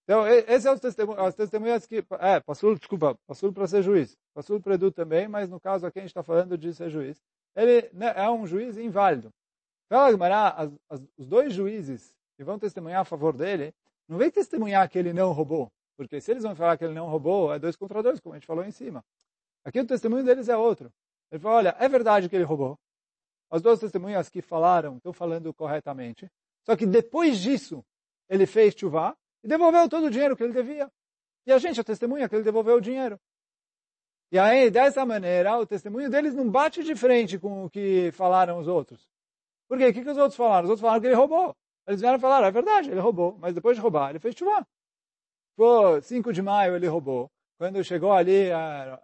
Então, 0.05 0.25
esse 0.25 0.69
é 0.69 0.73
os 0.73 0.79
testemunhos, 0.79 1.21
as 1.21 1.35
testemunhas 1.35 1.85
que, 1.85 1.97
é, 2.21 2.39
passou, 2.39 2.79
desculpa, 2.79 3.19
passou 3.27 3.53
para 3.53 3.67
ser 3.67 3.83
juiz. 3.83 4.17
Passou 4.33 4.61
para 4.61 4.75
Edut 4.75 4.95
também, 4.95 5.27
mas 5.27 5.51
no 5.51 5.59
caso 5.59 5.85
aqui 5.85 5.99
a 5.99 6.03
gente 6.03 6.11
está 6.11 6.23
falando 6.23 6.57
de 6.57 6.73
ser 6.73 6.91
juiz. 6.91 7.21
Ele 7.57 7.91
né, 7.93 8.13
é 8.15 8.31
um 8.31 8.47
juiz 8.47 8.79
inválido. 8.79 9.33
Fala, 9.89 10.13
Gumará, 10.13 10.71
os 11.19 11.27
dois 11.27 11.53
juízes 11.53 12.15
que 12.37 12.45
vão 12.45 12.57
testemunhar 12.57 13.01
a 13.01 13.05
favor 13.05 13.37
dele, 13.37 13.75
não 14.09 14.19
vem 14.19 14.31
testemunhar 14.31 14.89
que 14.89 14.99
ele 14.99 15.13
não 15.13 15.33
roubou. 15.33 15.71
Porque 15.97 16.21
se 16.21 16.31
eles 16.31 16.43
vão 16.43 16.55
falar 16.55 16.77
que 16.77 16.85
ele 16.85 16.95
não 16.95 17.09
roubou, 17.09 17.53
é 17.53 17.59
dois 17.59 17.77
contra 17.77 18.03
dois, 18.03 18.21
como 18.21 18.35
a 18.35 18.39
gente 18.39 18.47
falou 18.47 18.65
em 18.65 18.71
cima. 18.71 19.05
Aqui 19.65 19.81
o 19.81 19.87
testemunho 19.87 20.25
deles 20.25 20.49
é 20.49 20.57
outro. 20.57 20.93
Ele 21.31 21.41
fala, 21.41 21.57
olha, 21.57 21.77
é 21.79 21.89
verdade 21.89 22.29
que 22.29 22.37
ele 22.37 22.45
roubou. 22.45 22.79
As 23.51 23.63
duas 23.63 23.79
testemunhas 23.79 24.29
que 24.29 24.43
falaram 24.43 24.97
estão 24.97 25.13
falando 25.13 25.53
corretamente. 25.55 26.29
Só 26.67 26.77
que 26.77 26.87
depois 26.87 27.39
disso, 27.39 27.85
ele 28.29 28.47
fez 28.47 28.75
chuvá 28.77 29.17
e 29.43 29.49
devolveu 29.49 29.89
todo 29.89 30.07
o 30.07 30.11
dinheiro 30.11 30.37
que 30.37 30.43
ele 30.43 30.53
devia. 30.53 30.91
E 31.47 31.53
a 31.53 31.59
gente, 31.59 31.81
a 31.81 31.85
testemunha, 31.85 32.29
que 32.29 32.35
ele 32.35 32.43
devolveu 32.43 32.77
o 32.77 32.81
dinheiro. 32.81 33.19
E 34.33 34.39
aí, 34.39 34.71
dessa 34.71 35.05
maneira, 35.07 35.57
o 35.59 35.67
testemunho 35.67 36.11
deles 36.11 36.35
não 36.35 36.51
bate 36.51 36.83
de 36.83 36.97
frente 36.97 37.39
com 37.39 37.67
o 37.67 37.71
que 37.71 38.11
falaram 38.13 38.59
os 38.59 38.67
outros. 38.67 39.09
Por 39.69 39.79
quê? 39.79 39.89
O 39.89 39.95
que, 39.95 40.03
que 40.03 40.11
os 40.11 40.19
outros 40.19 40.37
falaram? 40.37 40.65
Os 40.65 40.71
outros 40.71 40.81
falaram 40.81 41.01
que 41.01 41.07
ele 41.07 41.15
roubou. 41.15 41.55
Eles 41.87 42.01
vieram 42.01 42.19
falar, 42.19 42.47
é 42.47 42.51
verdade, 42.51 42.91
ele 42.91 43.01
roubou. 43.01 43.37
Mas 43.39 43.55
depois 43.55 43.77
de 43.77 43.83
roubar, 43.83 44.11
ele 44.11 44.19
fez 44.19 44.35
chuvá. 44.35 44.67
Foi 45.57 46.01
5 46.01 46.33
de 46.33 46.43
maio, 46.43 46.75
ele 46.75 46.87
roubou. 46.87 47.31
Quando 47.59 47.83
chegou 47.85 48.13
ali 48.13 48.51
a 48.51 49.01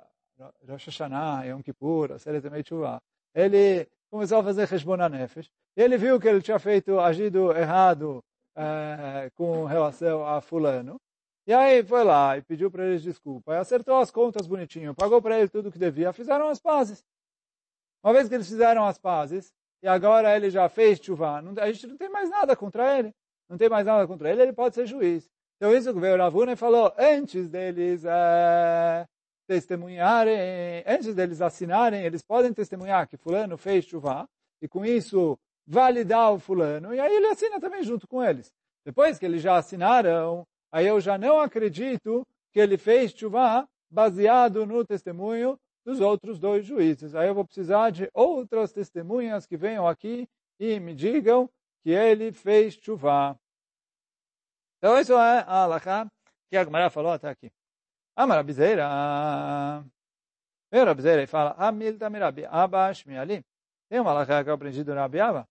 Rosh 0.69 0.87
Hashanah, 0.87 1.45
Yom 1.45 1.63
Kippur, 1.63 2.13
a 2.13 2.19
série 2.19 2.41
também 2.41 2.65
chuvá, 2.65 3.01
ele 3.35 3.87
começou 4.11 4.39
a 4.39 4.45
fazer 4.45 4.73
Heshbon 4.73 4.97
Nefesh. 5.09 5.49
Ele 5.77 5.97
viu 5.97 6.19
que 6.19 6.29
ele 6.29 6.43
tinha 6.43 6.59
feito, 6.59 6.99
agido 6.99 7.57
errado 7.57 8.23
é, 8.57 9.31
com 9.35 9.65
relação 9.65 10.27
a 10.27 10.41
fulano. 10.41 11.01
E 11.47 11.53
aí 11.53 11.83
foi 11.83 12.05
lá 12.05 12.37
e 12.37 12.43
pediu 12.43 12.71
para 12.71 12.87
eles 12.87 13.03
desculpa. 13.03 13.55
E 13.55 13.59
acertou 13.59 13.97
as 13.99 14.11
contas 14.11 14.47
bonitinho, 14.47 14.95
pagou 14.95 15.23
para 15.23 15.39
ele 15.39 15.49
tudo 15.49 15.69
o 15.69 15.73
que 15.73 15.79
devia, 15.79 16.13
fizeram 16.13 16.49
as 16.49 16.61
pazes. 16.61 17.05
Uma 18.03 18.13
vez 18.13 18.29
que 18.29 18.35
eles 18.35 18.49
fizeram 18.49 18.85
as 18.85 18.99
pazes, 18.99 19.53
e 19.83 19.89
agora 19.89 20.37
ele 20.37 20.51
já 20.51 20.69
fez 20.69 20.99
chuva, 20.99 21.43
a 21.59 21.73
gente 21.73 21.87
não 21.87 21.97
tem 21.97 22.09
mais 22.09 22.29
nada 22.29 22.55
contra 22.55 22.99
ele. 22.99 23.13
Não 23.49 23.59
tem 23.59 23.69
mais 23.69 23.85
nada 23.85 24.07
contra 24.07 24.31
ele, 24.31 24.43
ele 24.43 24.53
pode 24.53 24.77
ser 24.77 24.87
juiz. 24.87 25.29
Então 25.57 25.75
isso 25.75 25.93
que 25.93 25.99
veio 25.99 26.17
Ravuna 26.17 26.53
e 26.53 26.57
falou, 26.57 26.93
antes 26.97 27.49
deles 27.49 28.05
é, 28.05 29.05
testemunharem, 29.49 30.85
antes 30.87 31.15
deles 31.15 31.43
assinarem, 31.43 32.05
eles 32.05 32.23
podem 32.23 32.53
testemunhar 32.53 33.09
que 33.09 33.17
fulano 33.17 33.59
fez 33.59 33.85
chuva 33.85 34.29
e 34.63 34.69
com 34.69 34.85
isso 34.85 35.37
validar 35.67 36.33
o 36.33 36.39
fulano, 36.39 36.95
e 36.95 37.01
aí 37.01 37.15
ele 37.15 37.27
assina 37.27 37.61
também 37.61 37.83
junto 37.83 38.07
com 38.07 38.23
eles. 38.23 38.53
Depois 38.85 39.19
que 39.19 39.25
eles 39.27 39.43
já 39.43 39.57
assinaram, 39.57 40.47
aí 40.73 40.87
eu 40.87 41.01
já 41.01 41.19
não 41.19 41.41
acredito 41.41 42.27
que 42.53 42.61
ele 42.61 42.79
fez 42.79 43.13
chuva 43.13 43.69
baseado 43.91 44.65
no 44.65 44.85
testemunho 44.85 45.59
dos 45.85 46.01
outros 46.01 46.39
dois 46.39 46.65
juízes. 46.65 47.15
Aí 47.15 47.29
eu 47.29 47.35
vou 47.35 47.45
precisar 47.45 47.91
de 47.91 48.11
outras 48.13 48.73
testemunhas 48.73 49.47
que 49.47 49.57
venham 49.57 49.87
aqui 49.87 50.29
e 50.59 50.79
me 50.79 50.95
digam 50.95 51.49
que 51.83 51.91
ele 51.91 52.33
fez 52.33 52.75
chuva. 52.75 53.39
Então, 54.79 54.99
isso 54.99 55.13
é 55.13 55.45
a 55.47 55.63
Alaká 55.65 56.11
que 56.49 56.57
a 56.57 56.65
Gemara 56.65 56.91
falou 56.91 57.13
até 57.13 57.29
aqui. 57.29 57.51
Amar 58.17 58.39
Abizeira, 58.39 58.87
vem 60.71 60.83
Abizeira 60.83 61.23
e 61.23 61.27
fala, 61.27 61.55
Amilta 61.57 62.11
Mirabi 62.11 62.45
Abba 62.45 62.93
Shmiali. 62.93 63.45
Tem 63.89 64.01
uma 64.01 64.11
Alaká 64.11 64.43
que 64.43 64.51
eu 64.51 64.55
aprendi 64.55 64.85
do 64.85 64.95
Rabi 64.95 65.21
Abba. 65.21 65.49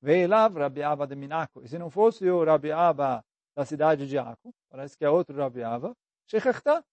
Veio 0.00 0.28
lá 0.28 0.46
Rabi 0.46 0.82
Abba 0.82 1.06
de 1.06 1.16
Minaco. 1.16 1.62
E 1.62 1.68
se 1.68 1.78
não 1.78 1.90
fosse 1.90 2.28
o 2.28 2.44
Rabi 2.44 2.72
Abba 2.72 3.24
da 3.54 3.64
cidade 3.64 4.06
de 4.06 4.18
Aco, 4.18 4.54
parece 4.70 4.96
que 4.96 5.04
é 5.04 5.10
outro 5.10 5.36
Rabi 5.36 5.62
Abba, 5.62 5.96
Shechachta, 6.26 6.84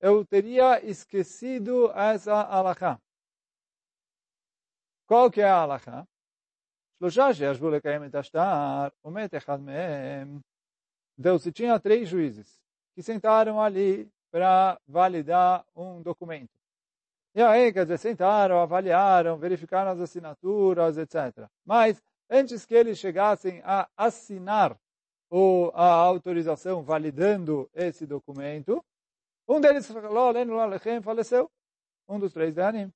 eu 0.00 0.24
teria 0.24 0.84
esquecido 0.84 1.90
essa 1.92 2.42
alahá. 2.42 2.98
Qual 5.06 5.30
que 5.30 5.40
é 5.40 5.48
a 5.48 5.56
alahá? 5.56 6.06
Então, 6.96 7.10
se. 7.10 7.42
Deus 11.16 11.44
tinha 11.52 11.78
três 11.78 12.08
juízes 12.08 12.60
que 12.94 13.02
sentaram 13.02 13.60
ali 13.60 14.08
para 14.30 14.80
validar 14.86 15.64
um 15.76 16.02
documento. 16.02 16.50
E 17.34 17.42
aí, 17.42 17.72
quer 17.72 17.84
dizer, 17.84 17.98
sentaram, 17.98 18.60
avaliaram, 18.60 19.36
verificaram 19.36 19.90
as 19.90 20.00
assinaturas, 20.00 20.96
etc. 20.96 21.48
Mas, 21.64 22.02
antes 22.30 22.64
que 22.64 22.74
eles 22.74 22.98
chegassem 22.98 23.60
a 23.64 23.88
assinar 23.96 24.76
ou 25.28 25.72
a 25.74 25.84
autorização 25.84 26.82
validando 26.82 27.68
esse 27.74 28.06
documento, 28.06 28.84
um 29.48 29.60
deles 29.60 29.86
faleceu, 31.02 31.50
um 32.08 32.18
dos 32.18 32.32
três 32.32 32.54
de 32.54 32.60
Anim. 32.60 32.90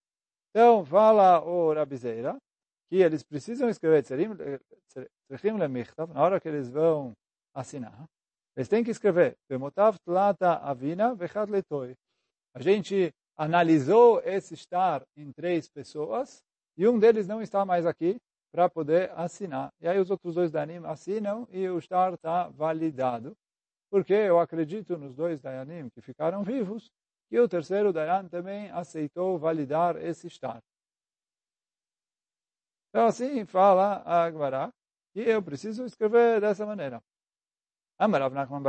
Então, 0.50 0.84
fala 0.84 1.40
o 1.44 1.72
Rabizeira, 1.72 2.36
que 2.88 2.96
eles 2.96 3.22
precisam 3.22 3.68
escrever 3.68 4.02
na 6.06 6.22
hora 6.22 6.40
que 6.40 6.48
eles 6.48 6.70
vão 6.70 7.12
assinar, 7.54 8.04
eles 8.56 8.68
têm 8.68 8.82
que 8.82 8.90
escrever 8.90 9.36
avina 10.56 11.14
A 12.54 12.62
gente 12.62 13.12
analisou 13.36 14.20
esse 14.24 14.54
estar 14.54 15.04
em 15.16 15.30
três 15.32 15.68
pessoas 15.68 16.42
e 16.76 16.88
um 16.88 16.98
deles 16.98 17.28
não 17.28 17.40
está 17.40 17.64
mais 17.64 17.86
aqui 17.86 18.16
para 18.50 18.68
poder 18.68 19.10
assinar. 19.14 19.68
E 19.80 19.86
aí 19.86 19.98
os 20.00 20.10
outros 20.10 20.34
dois 20.34 20.50
Danim 20.50 20.84
assinam 20.86 21.46
e 21.50 21.68
o 21.68 21.78
estar 21.78 22.14
está 22.14 22.48
validado 22.48 23.36
porque 23.90 24.12
eu 24.12 24.38
acredito 24.38 24.96
nos 24.96 25.14
dois 25.14 25.40
Dayanim 25.40 25.88
que 25.90 26.00
ficaram 26.00 26.42
vivos, 26.42 26.90
e 27.30 27.38
o 27.38 27.48
terceiro 27.48 27.92
Dayan 27.92 28.26
também 28.28 28.70
aceitou 28.70 29.38
validar 29.38 29.96
esse 29.96 30.26
estar. 30.26 30.62
Então, 32.88 33.06
assim 33.06 33.44
fala 33.44 34.02
a 34.04 34.24
Agmará, 34.24 34.72
e 35.14 35.22
eu 35.22 35.42
preciso 35.42 35.84
escrever 35.84 36.40
dessa 36.40 36.64
maneira. 36.64 37.02
Nachman 37.98 38.30
Nachman 38.30 38.62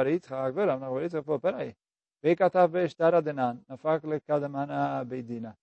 falou, 1.23 1.39
peraí, 1.39 1.75
Beishtar 2.21 3.13
Adenan, 3.13 3.61
Nafak 3.67 4.05
Lekadamana 4.05 5.05
Beidina. 5.05 5.57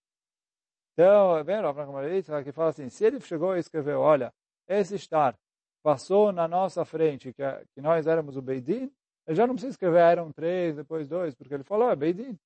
Então, 0.93 1.45
vem 1.45 1.61
Rav 1.61 1.77
Nachman 1.77 1.93
Bar 1.93 2.45
que 2.45 2.53
fala 2.53 2.71
assim, 2.71 2.89
se 2.89 3.05
ele 3.05 3.21
chegou 3.21 3.57
e 3.57 3.61
escreveu, 3.61 4.01
olha, 4.01 4.33
esse 4.67 4.95
estar 4.95 5.37
passou 5.83 6.33
na 6.33 6.49
nossa 6.49 6.85
frente, 6.85 7.33
que, 7.33 7.43
é, 7.43 7.65
que 7.75 7.81
nós 7.81 8.07
éramos 8.07 8.37
o 8.37 8.43
Beidin, 8.43 8.91
ele 9.27 9.37
já 9.37 9.47
não 9.47 9.55
precisa 9.55 9.73
escrever 9.73 9.99
eram 9.99 10.33
três, 10.33 10.77
depois 10.77 11.09
dois, 11.09 11.35
porque 11.35 11.55
ele 11.55 11.65
falou, 11.65 11.91
é 11.91 11.97
Beidin. 11.97 12.39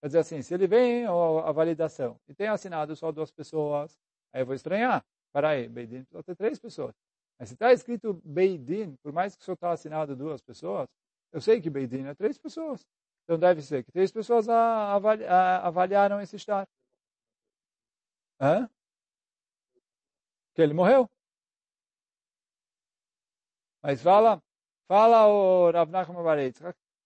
Quer 0.00 0.06
dizer 0.08 0.18
assim, 0.18 0.42
se 0.42 0.52
ele 0.52 0.66
vem 0.66 1.06
a 1.06 1.52
validação 1.52 2.18
e 2.28 2.34
tem 2.34 2.48
assinado 2.48 2.94
só 2.94 3.10
duas 3.12 3.30
pessoas, 3.30 3.98
aí 4.32 4.42
eu 4.42 4.46
vou 4.46 4.54
estranhar. 4.54 5.04
Peraí, 5.32 5.68
Beidin 5.68 6.04
precisa 6.04 6.22
ter 6.22 6.36
três 6.36 6.58
pessoas. 6.58 6.94
Mas 7.38 7.48
se 7.48 7.54
está 7.54 7.72
escrito 7.72 8.20
Beidin, 8.24 8.96
por 9.02 9.12
mais 9.12 9.34
que 9.34 9.44
só 9.44 9.54
está 9.54 9.72
assinado 9.72 10.14
duas 10.14 10.40
pessoas, 10.42 10.88
eu 11.32 11.40
sei 11.40 11.60
que 11.60 11.70
Beidin 11.70 12.06
é 12.06 12.14
três 12.14 12.38
pessoas. 12.38 12.86
Então 13.24 13.38
deve 13.38 13.62
ser 13.62 13.82
que 13.82 13.90
três 13.90 14.12
pessoas 14.12 14.48
avali 14.48 15.24
avaliaram 15.26 16.20
esse 16.20 16.36
estado. 16.36 16.68
Hã? 18.40 18.68
Que 20.54 20.62
ele 20.62 20.74
morreu. 20.74 21.08
Mas 23.82 24.02
fala, 24.02 24.42
fala 24.88 25.26
o 25.26 25.70
Rav 25.70 25.90
Nachman 25.90 26.22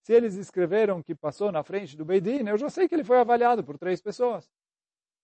se 0.02 0.12
eles 0.14 0.34
escreveram 0.36 1.02
que 1.02 1.14
passou 1.14 1.52
na 1.52 1.62
frente 1.62 1.96
do 1.96 2.04
Beidin, 2.04 2.48
eu 2.48 2.56
já 2.56 2.70
sei 2.70 2.88
que 2.88 2.94
ele 2.94 3.04
foi 3.04 3.18
avaliado 3.18 3.62
por 3.62 3.76
três 3.76 4.00
pessoas. 4.00 4.48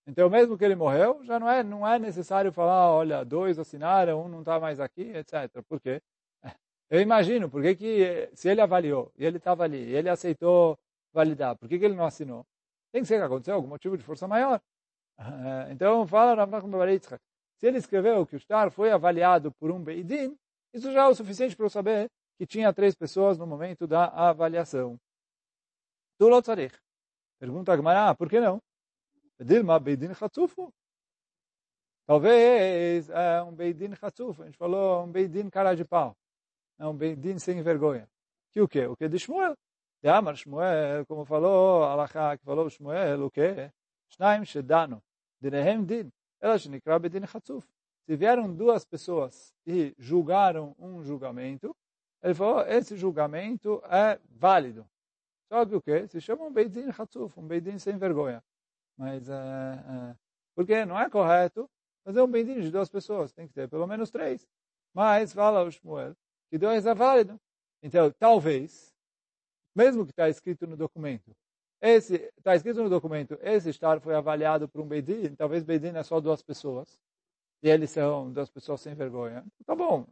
Então, 0.06 0.28
mesmo 0.28 0.58
que 0.58 0.64
ele 0.64 0.75
morreu, 0.75 1.25
já 1.25 1.40
não 1.40 1.49
é, 1.49 1.62
não 1.62 1.88
é 1.88 1.99
necessário 1.99 2.52
falar, 2.52 2.90
olha, 2.92 3.25
dois 3.25 3.58
assinaram, 3.58 4.26
um 4.26 4.28
não 4.28 4.40
está 4.40 4.61
mais 4.61 4.78
aqui, 4.80 5.11
etc. 5.16 5.62
Por 5.66 5.80
quê? 5.80 6.02
Eu 6.90 7.00
imagino, 7.00 7.49
por 7.49 7.62
que, 7.62 7.75
que 7.76 8.30
se 8.34 8.49
ele 8.49 8.61
avaliou, 8.61 9.11
e 9.16 9.25
ele 9.25 9.38
estava 9.38 9.64
ali, 9.64 9.78
e 9.78 9.96
ele 9.96 10.11
aceitou 10.11 10.78
validar, 11.14 11.56
por 11.56 11.66
que, 11.66 11.78
que 11.78 11.84
ele 11.87 11.94
não 11.94 12.04
assinou? 12.04 12.44
Tem 12.92 13.00
que 13.00 13.08
ser 13.08 13.16
que 13.18 13.25
aconteceu 13.25 13.54
algum 13.54 13.68
motivo 13.68 13.96
de 13.96 14.04
força 14.04 14.28
maior. 14.28 14.61
Então, 15.70 16.06
fala 16.06 16.34
Rav 16.34 16.50
Nachman 16.50 16.99
se 17.56 17.66
ele 17.66 17.78
escreveu 17.78 18.26
que 18.26 18.37
o 18.37 18.38
Shtar 18.38 18.70
foi 18.70 18.90
avaliado 18.92 19.50
por 19.52 19.70
um 19.70 19.82
Beidin, 19.82 20.37
isso 20.75 20.92
já 20.92 21.04
é 21.04 21.08
o 21.08 21.14
suficiente 21.14 21.56
para 21.56 21.66
eu 21.66 21.70
saber 21.70 22.11
que 22.36 22.46
tinha 22.46 22.72
três 22.72 22.94
pessoas 22.94 23.38
no 23.38 23.46
momento 23.46 23.86
da 23.86 24.06
avaliação. 24.06 24.98
Tu 26.18 26.28
lo 26.28 26.40
Pergunta 27.38 27.72
a 27.72 27.76
Gemara, 27.76 28.10
ah, 28.10 28.14
por 28.14 28.28
que 28.28 28.40
não? 28.40 28.62
Dilma 29.38 29.78
Beidin 29.78 30.12
Hatzufu. 30.18 30.72
Talvez 32.06 33.08
é 33.08 33.42
um 33.42 33.52
Beidin 33.52 33.94
Hatzuf. 34.00 34.42
A 34.42 34.44
gente 34.44 34.58
falou 34.58 35.04
um 35.04 35.10
Beidin 35.10 35.48
cara 35.48 35.74
de 35.74 35.84
pau. 35.84 36.14
É 36.78 36.86
um 36.86 36.94
Beidin 36.94 37.38
sem 37.38 37.62
vergonha. 37.62 38.06
Que 38.52 38.60
o 38.60 38.68
quê? 38.68 38.86
O 38.86 38.94
que 38.94 39.08
de 39.08 39.18
Shmuel. 39.18 39.56
De 40.02 40.08
Amar 40.10 40.36
Shmuel, 40.36 41.06
como 41.06 41.24
falou 41.24 41.82
Alaha, 41.84 42.36
que 42.36 42.44
falou 42.44 42.68
Shmuel, 42.68 43.24
o 43.24 43.30
quê? 43.30 43.72
Shnaim 44.10 44.44
Shedano. 44.44 45.02
Dinehem 45.40 45.84
Din. 45.84 46.12
Ela 46.40 46.58
Shnikra 46.58 46.98
Beidin 46.98 47.24
Hatzuf. 47.24 47.66
Se 48.06 48.16
vieram 48.16 48.54
duas 48.54 48.84
pessoas 48.84 49.54
e 49.66 49.94
julgaram 49.98 50.76
um 50.78 51.02
julgamento, 51.02 51.74
ele 52.25 52.33
falou, 52.33 52.62
esse 52.66 52.97
julgamento 52.97 53.83
é 53.85 54.19
válido. 54.31 54.88
Só 55.47 55.66
que 55.66 55.75
o 55.75 55.83
quê? 55.83 56.09
Se 56.09 56.23
chama 56.23 56.45
um 56.45 56.50
Beidin 56.50 56.88
Hatzuf, 56.88 57.38
um 57.38 57.47
Beidin 57.47 57.78
sem 57.78 57.99
vergonha. 57.99 58.43
Mas, 58.97 59.28
é, 59.28 59.35
é, 59.35 60.16
porque 60.54 60.87
não 60.87 60.99
é 60.99 61.11
correto 61.11 61.69
fazer 62.02 62.23
um 62.23 62.26
bendinho 62.26 62.62
de 62.62 62.71
duas 62.71 62.88
pessoas, 62.88 63.31
tem 63.31 63.47
que 63.47 63.52
ter 63.52 63.69
pelo 63.69 63.87
menos 63.87 64.11
três. 64.11 64.49
Mas, 64.95 65.35
fala 65.35 65.62
o 65.62 65.71
Shmuel, 65.71 66.16
que 66.49 66.57
dois 66.57 66.87
é 66.87 66.95
válido. 66.95 67.38
Então, 67.83 68.11
talvez, 68.12 68.95
mesmo 69.75 70.07
que 70.07 70.12
está 70.12 70.26
escrito 70.26 70.66
no 70.66 70.78
documento, 70.78 71.37
esse 71.78 72.33
está 72.38 72.57
escrito 72.57 72.83
no 72.83 72.88
documento, 72.88 73.38
esse 73.43 73.69
estar 73.69 74.00
foi 74.00 74.14
avaliado 74.14 74.66
por 74.66 74.81
um 74.81 74.88
Beidin, 74.88 75.35
talvez 75.35 75.62
Beidin 75.62 75.97
é 75.97 76.02
só 76.02 76.21
duas 76.21 76.40
pessoas, 76.40 76.99
e 77.62 77.69
eles 77.69 77.90
são 77.90 78.33
duas 78.33 78.49
pessoas 78.49 78.81
sem 78.81 78.95
vergonha. 78.95 79.45
Tá 79.66 79.75
bom, 79.75 80.07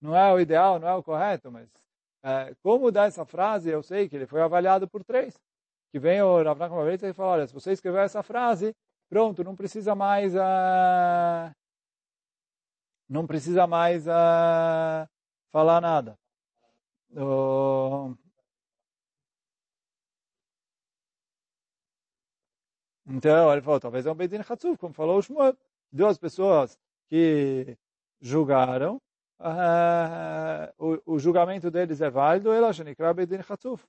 não 0.00 0.16
é 0.16 0.32
o 0.32 0.40
ideal, 0.40 0.78
não 0.78 0.88
é 0.88 0.94
o 0.94 1.02
correto, 1.02 1.50
mas 1.50 1.68
é, 2.22 2.54
como 2.62 2.90
dar 2.90 3.08
essa 3.08 3.24
frase, 3.24 3.70
eu 3.70 3.82
sei 3.82 4.08
que 4.08 4.16
ele 4.16 4.26
foi 4.26 4.40
avaliado 4.42 4.88
por 4.88 5.04
três 5.04 5.34
que 5.90 5.98
vem 5.98 6.22
o 6.22 6.42
Rav 6.42 6.58
Nachman 6.58 6.84
Baritza 6.84 7.08
e 7.08 7.12
fala, 7.12 7.32
olha, 7.32 7.46
se 7.46 7.54
você 7.54 7.72
escrever 7.72 8.04
essa 8.04 8.22
frase, 8.22 8.74
pronto, 9.08 9.42
não 9.42 9.56
precisa 9.56 9.94
mais 9.94 10.34
uh, 10.34 11.50
não 13.08 13.26
precisa 13.26 13.66
mais 13.66 14.06
uh, 14.06 15.08
falar 15.50 15.80
nada. 15.80 16.16
Uh, 17.10 18.16
então, 23.06 23.52
ele 23.52 23.62
falou, 23.62 23.80
talvez 23.80 24.06
é 24.06 24.12
um 24.12 24.14
Bedin 24.14 24.38
Hatzuf, 24.48 24.78
como 24.78 24.94
falou 24.94 25.18
o 25.18 25.22
Shmuel. 25.22 25.56
Duas 25.92 26.16
pessoas 26.18 26.78
que 27.08 27.76
julgaram, 28.20 29.02
uh, 29.40 30.72
o, 30.78 31.14
o, 31.14 31.18
julgamento 31.18 31.70
deles 31.70 32.00
é 32.00 32.10
válido, 32.10 32.52
ela 32.52 32.72
Shenikra 32.72 33.14
Bedin 33.14 33.40
Hatzuf. 33.48 33.86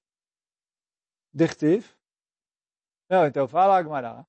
Dichtiv. 1.33 1.85
Não, 3.09 3.25
então 3.27 3.47
fala 3.47 3.77
a 3.77 3.83
Gemara. 3.83 4.25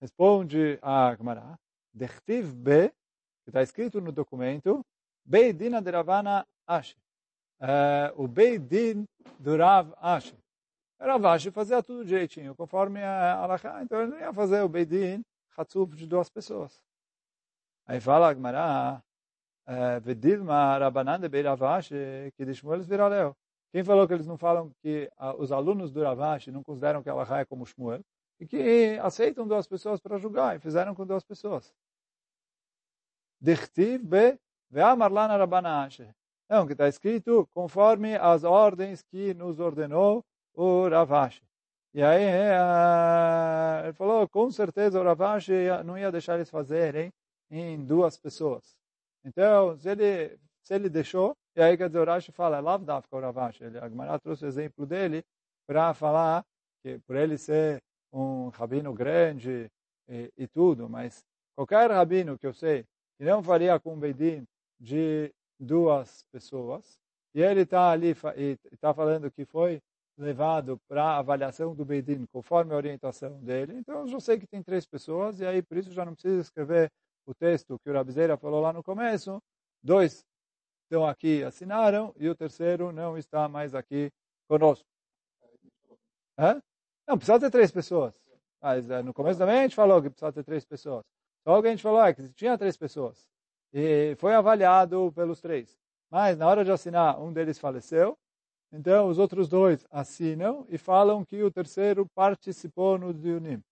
Responde 0.00 0.78
a 0.82 1.14
Gemara. 1.16 1.58
Dichtiv 1.92 2.54
B, 2.54 2.90
que 3.44 3.50
está 3.50 3.62
escrito 3.62 4.00
no 4.00 4.12
documento, 4.12 4.84
Beidina 5.24 5.80
de 5.80 5.90
Ravana 5.90 6.46
Ashi. 6.66 6.96
Uh, 7.60 8.22
o 8.22 8.28
Beidin 8.28 9.06
do 9.38 9.56
Rav 9.56 9.92
Ashi. 9.96 10.36
Rav 11.00 11.24
Ashi 11.26 11.50
fazia 11.50 11.82
tudo 11.82 12.04
direitinho, 12.04 12.54
conforme 12.54 13.02
a 13.02 13.36
Alaha. 13.36 13.82
Então 13.82 14.00
ele 14.00 14.10
não 14.10 14.18
ia 14.18 14.32
fazer 14.32 14.62
o 14.62 14.68
Beidin 14.68 15.22
Hatzuf 15.56 15.96
de 15.96 16.06
duas 16.06 16.28
pessoas. 16.28 16.82
Aí 17.86 18.00
fala 18.00 18.28
a 18.28 18.34
Gemara, 18.34 19.02
Que 22.36 22.44
viraleu. 22.86 23.36
Quem 23.72 23.82
falou 23.82 24.06
que 24.06 24.14
eles 24.14 24.26
não 24.26 24.36
falam 24.36 24.70
que 24.82 25.10
os 25.38 25.50
alunos 25.50 25.90
do 25.90 26.02
Ravashi 26.02 26.50
não 26.50 26.62
consideram 26.62 27.02
que 27.02 27.08
Allah 27.08 27.40
é 27.40 27.44
como 27.44 27.64
Shmuel? 27.64 28.02
e 28.42 28.46
que 28.46 28.98
aceitam 29.00 29.46
duas 29.46 29.68
pessoas 29.68 30.00
para 30.00 30.18
julgar, 30.18 30.56
e 30.56 30.58
fizeram 30.58 30.96
com 30.96 31.06
duas 31.06 31.22
pessoas. 31.22 31.72
Dichtiv 33.40 34.02
be 34.02 34.36
ve'amar 34.68 35.12
lana 35.12 35.36
rabana 35.36 35.88
Então, 36.46 36.66
que 36.66 36.72
está 36.72 36.88
escrito 36.88 37.48
conforme 37.54 38.16
as 38.16 38.42
ordens 38.42 39.00
que 39.00 39.32
nos 39.32 39.60
ordenou 39.60 40.24
o 40.54 40.88
Ravashi. 40.88 41.42
E 41.94 42.02
aí 42.02 42.24
uh, 42.24 43.84
ele 43.84 43.92
falou, 43.92 44.28
com 44.28 44.50
certeza 44.50 45.00
o 45.00 45.04
Ravashi 45.04 45.68
não 45.84 45.96
ia 45.96 46.10
deixar 46.10 46.34
eles 46.34 46.50
fazerem 46.50 47.12
em 47.48 47.84
duas 47.84 48.18
pessoas. 48.18 48.74
Então, 49.24 49.76
se 49.78 49.88
ele, 49.90 50.38
se 50.62 50.74
ele 50.74 50.88
deixou, 50.88 51.36
e 51.56 51.60
aí 51.60 51.76
quer 51.76 51.88
dizer, 51.88 52.00
o 52.00 52.04
Rashi 52.04 52.32
fala, 52.32 52.60
Lavdavka 52.60 53.16
o 53.16 53.20
Ravashi. 53.20 53.64
A 53.64 53.88
Gemara 53.88 54.18
trouxe 54.18 54.44
o 54.44 54.48
exemplo 54.48 54.86
dele 54.86 55.22
para 55.66 55.94
falar 55.94 56.44
que 56.82 56.98
por 57.00 57.16
ele 57.16 57.38
ser 57.38 57.82
um 58.12 58.48
rabino 58.48 58.92
grande 58.92 59.70
e, 60.08 60.32
e, 60.36 60.46
tudo, 60.46 60.88
mas 60.88 61.24
qualquer 61.54 61.90
rabino 61.90 62.38
que 62.38 62.46
eu 62.46 62.52
sei 62.52 62.84
que 63.16 63.24
não 63.24 63.42
faria 63.42 63.78
com 63.78 63.94
um 63.94 63.98
Bedin 63.98 64.44
de 64.80 65.32
duas 65.58 66.24
pessoas, 66.32 66.98
e 67.34 67.40
ele 67.40 67.60
está 67.60 67.90
ali 67.90 68.14
e 68.36 68.58
está 68.72 68.92
falando 68.92 69.30
que 69.30 69.44
foi 69.44 69.80
levado 70.18 70.78
para 70.88 71.16
avaliação 71.16 71.74
do 71.74 71.84
Beidin 71.84 72.26
conforme 72.26 72.72
a 72.72 72.76
orientação 72.76 73.40
dele. 73.40 73.74
Então, 73.76 74.00
eu 74.00 74.08
já 74.08 74.20
sei 74.20 74.38
que 74.38 74.46
tem 74.46 74.62
três 74.62 74.86
pessoas, 74.86 75.40
e 75.40 75.46
aí 75.46 75.62
por 75.62 75.76
isso 75.78 75.92
já 75.92 76.04
não 76.04 76.12
precisa 76.14 76.40
escrever 76.40 76.90
o 77.26 77.34
texto 77.34 77.78
que 77.80 77.90
o 77.90 77.92
Rabizeira 77.92 78.36
falou 78.36 78.60
lá 78.60 78.72
no 78.72 78.82
começo. 78.82 79.42
Dois 79.82 80.24
estão 80.84 81.06
aqui, 81.06 81.42
assinaram, 81.42 82.14
e 82.16 82.28
o 82.28 82.34
terceiro 82.34 82.92
não 82.92 83.16
está 83.16 83.48
mais 83.48 83.74
aqui 83.74 84.10
conosco. 84.48 84.86
Hã? 86.38 86.62
Não, 87.06 87.16
precisa 87.16 87.40
ter 87.40 87.50
três 87.50 87.70
pessoas. 87.70 88.14
Mas 88.60 88.90
eh, 88.90 89.02
no 89.02 89.12
começo 89.12 89.38
também 89.38 89.58
a 89.58 89.62
gente 89.62 89.74
falou 89.74 90.00
que 90.02 90.10
precisa 90.10 90.32
ter 90.32 90.44
três 90.44 90.64
pessoas. 90.64 91.04
Só 91.44 91.60
que 91.60 91.68
a 91.68 91.70
gente 91.70 91.82
falou 91.82 92.04
é, 92.04 92.14
que 92.14 92.28
tinha 92.34 92.56
três 92.56 92.76
pessoas. 92.76 93.28
E 93.72 94.14
foi 94.16 94.34
avaliado 94.34 95.12
pelos 95.14 95.40
três. 95.40 95.76
Mas 96.10 96.36
na 96.36 96.46
hora 96.46 96.64
de 96.64 96.70
assinar, 96.70 97.20
um 97.20 97.32
deles 97.32 97.58
faleceu, 97.58 98.16
então, 98.72 99.08
os 99.08 99.18
outros 99.18 99.48
dois 99.48 99.86
assinam 99.90 100.64
e 100.68 100.78
falam 100.78 101.22
que 101.24 101.42
o 101.42 101.50
terceiro 101.50 102.06
participou 102.14 102.98
no 102.98 103.12
Diunim. 103.12 103.62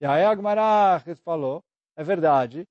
E 0.00 0.06
aí 0.06 0.24
Agmará 0.24 1.02
falou, 1.24 1.60
é 1.96 2.04
verdade, 2.04 2.64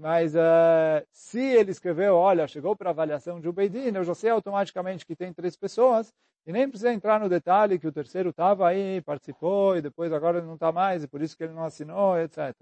mas 0.00 0.34
uh, 0.34 1.06
se 1.12 1.40
ele 1.40 1.70
escreveu, 1.70 2.14
olha, 2.14 2.48
chegou 2.48 2.74
para 2.74 2.88
avaliação 2.88 3.38
de 3.38 3.48
Ubeidin, 3.48 3.94
eu 3.94 4.04
já 4.04 4.14
sei 4.14 4.30
automaticamente 4.30 5.04
que 5.04 5.14
tem 5.14 5.32
três 5.32 5.56
pessoas, 5.56 6.10
e 6.46 6.52
nem 6.52 6.66
precisa 6.66 6.90
entrar 6.90 7.20
no 7.20 7.28
detalhe 7.28 7.78
que 7.78 7.86
o 7.86 7.92
terceiro 7.92 8.30
estava 8.30 8.66
aí, 8.66 9.02
participou, 9.02 9.76
e 9.76 9.82
depois 9.82 10.10
agora 10.10 10.38
ele 10.38 10.46
não 10.46 10.54
está 10.54 10.72
mais, 10.72 11.04
e 11.04 11.08
por 11.08 11.20
isso 11.20 11.36
que 11.36 11.44
ele 11.44 11.52
não 11.52 11.64
assinou, 11.64 12.18
etc. 12.18 12.54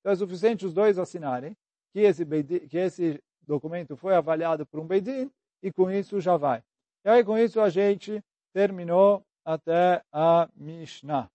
Então 0.00 0.12
é 0.12 0.14
suficiente 0.14 0.64
os 0.64 0.72
dois 0.72 0.98
assinarem 0.98 1.56
que 1.92 2.00
esse, 2.00 2.24
Beidin, 2.24 2.60
que 2.60 2.78
esse 2.78 3.20
documento 3.44 3.96
foi 3.96 4.14
avaliado 4.14 4.64
por 4.64 4.78
um 4.78 4.86
Beidin, 4.86 5.28
e 5.62 5.72
com 5.72 5.90
isso 5.90 6.20
já 6.20 6.36
vai. 6.36 6.62
E 7.04 7.08
aí, 7.08 7.24
com 7.24 7.36
isso, 7.36 7.60
a 7.60 7.68
gente 7.68 8.22
terminou 8.52 9.24
até 9.44 10.02
a 10.12 10.48
Mishnah. 10.54 11.28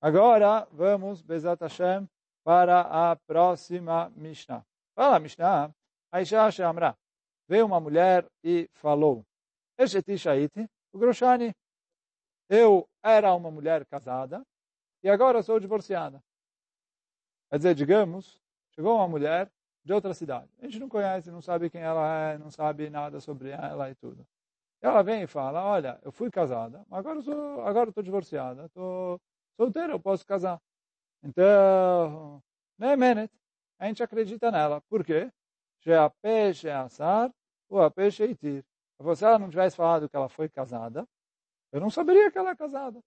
Agora, 0.00 0.66
vamos, 0.72 1.20
Bezat 1.20 1.60
Hashem, 1.60 2.08
para 2.44 2.80
a 2.80 3.16
próxima 3.16 4.10
Mishnah. 4.16 4.64
Fala, 4.94 5.18
Mishnah. 5.18 5.70
Aisha 6.12 6.50
Shamra. 6.50 6.96
Veio 7.48 7.66
uma 7.66 7.80
mulher 7.80 8.26
e 8.44 8.68
falou, 8.74 9.24
o 10.92 10.98
Groshani, 10.98 11.54
eu 12.48 12.88
era 13.02 13.34
uma 13.34 13.50
mulher 13.50 13.86
casada 13.86 14.44
e 15.02 15.08
agora 15.08 15.42
sou 15.42 15.58
divorciada. 15.58 16.22
Quer 17.48 17.56
dizer, 17.56 17.74
digamos, 17.74 18.40
chegou 18.74 18.96
uma 18.96 19.08
mulher 19.08 19.50
de 19.84 19.92
outra 19.92 20.12
cidade. 20.14 20.50
A 20.60 20.64
gente 20.64 20.78
não 20.78 20.88
conhece, 20.88 21.30
não 21.30 21.40
sabe 21.40 21.70
quem 21.70 21.80
ela 21.80 22.32
é, 22.32 22.38
não 22.38 22.50
sabe 22.50 22.90
nada 22.90 23.20
sobre 23.20 23.50
ela 23.50 23.90
e 23.90 23.94
tudo. 23.94 24.26
Ela 24.82 25.02
vem 25.02 25.22
e 25.22 25.26
fala, 25.26 25.64
olha, 25.64 25.98
eu 26.02 26.12
fui 26.12 26.30
casada, 26.30 26.84
mas 26.88 27.00
agora 27.00 27.20
sou, 27.20 27.60
agora 27.62 27.90
estou 27.90 28.02
divorciada, 28.02 28.66
estou 28.66 29.20
solteira, 29.56 29.92
eu 29.92 30.00
posso 30.00 30.24
casar. 30.26 30.60
Então, 31.22 32.42
né, 32.78 32.96
Menet, 32.96 33.32
a 33.78 33.86
gente 33.86 34.02
acredita 34.02 34.50
nela. 34.50 34.80
Por 34.88 35.04
quê? 35.04 35.30
Sheapé, 35.80 36.52
Sheassar, 36.52 37.30
ou 37.68 37.80
Apé, 37.82 38.10
Sheitir. 38.10 38.64
Se 39.16 39.24
ela 39.24 39.38
não 39.38 39.48
tivesse 39.48 39.76
falado 39.76 40.08
que 40.08 40.16
ela 40.16 40.28
foi 40.28 40.48
casada, 40.48 41.06
eu 41.72 41.80
não 41.80 41.90
saberia 41.90 42.30
que 42.30 42.36
ela 42.36 42.50
é 42.50 42.56
casada. 42.56 43.00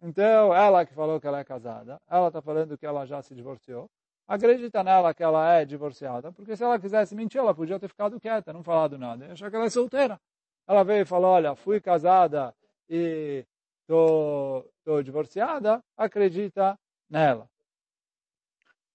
Então, 0.00 0.54
ela 0.54 0.84
que 0.86 0.94
falou 0.94 1.20
que 1.20 1.26
ela 1.26 1.40
é 1.40 1.44
casada, 1.44 2.00
ela 2.08 2.28
está 2.28 2.40
falando 2.40 2.78
que 2.78 2.86
ela 2.86 3.04
já 3.04 3.20
se 3.22 3.34
divorciou, 3.34 3.88
acredita 4.26 4.82
nela 4.82 5.12
que 5.12 5.22
ela 5.22 5.54
é 5.54 5.64
divorciada, 5.64 6.32
porque 6.32 6.56
se 6.56 6.62
ela 6.62 6.78
quisesse 6.78 7.14
mentir, 7.14 7.40
ela 7.40 7.54
podia 7.54 7.78
ter 7.80 7.88
ficado 7.88 8.20
quieta, 8.20 8.52
não 8.52 8.62
falado 8.62 8.98
nada, 8.98 9.26
e 9.26 9.30
achar 9.32 9.50
que 9.50 9.56
ela 9.56 9.66
é 9.66 9.70
solteira. 9.70 10.20
Ela 10.66 10.84
veio 10.84 11.02
e 11.02 11.04
falou, 11.04 11.30
olha, 11.30 11.54
fui 11.54 11.80
casada 11.80 12.54
e 12.88 13.44
tô, 13.86 14.64
tô 14.84 15.02
divorciada, 15.02 15.82
acredita 15.96 16.78
nela. 17.08 17.48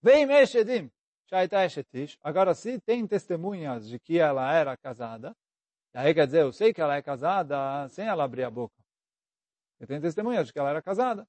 Vem 0.02 0.26
Meshedim. 0.26 0.92
Agora, 2.22 2.54
se 2.54 2.80
tem 2.82 3.08
testemunhas 3.08 3.88
de 3.90 4.00
que 4.00 4.20
ela 4.20 4.54
era 4.54 4.78
casada, 4.78 5.36
aí 5.94 6.14
quer 6.14 6.28
dizer, 6.28 6.42
eu 6.42 6.54
sei 6.54 6.74
que 6.74 6.82
ela 6.82 6.96
é 6.96 7.02
casada 7.02 7.88
sem 7.90 8.06
ela 8.06 8.24
abrir 8.24 8.44
a 8.44 8.52
boca. 8.52 8.76
Eu 9.80 9.88
tenho 9.88 10.02
testemunhas 10.02 10.48
de 10.48 10.54
que 10.54 10.60
ela 10.60 10.70
era 10.70 10.82
casada. 10.82 11.28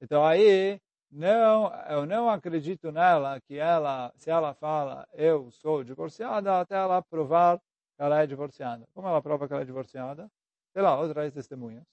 Então 0.00 0.24
aí, 0.24 0.80
não, 1.10 1.72
eu 1.88 2.04
não 2.04 2.28
acredito 2.28 2.92
nela 2.92 3.40
que 3.40 3.56
ela, 3.56 4.12
se 4.16 4.30
ela 4.30 4.54
fala 4.54 5.08
eu 5.14 5.50
sou 5.50 5.82
divorciada, 5.82 6.60
até 6.60 6.76
ela 6.76 7.02
provar 7.02 7.60
ela 7.98 8.22
é 8.22 8.26
divorciada. 8.26 8.86
Como 8.94 9.08
ela 9.08 9.22
prova 9.22 9.46
que 9.46 9.54
ela 9.54 9.62
é 9.62 9.64
divorciada? 9.64 10.30
Sei 10.72 10.82
lá, 10.82 11.00
ou 11.00 11.08
traz 11.12 11.32
testemunhas 11.32 11.84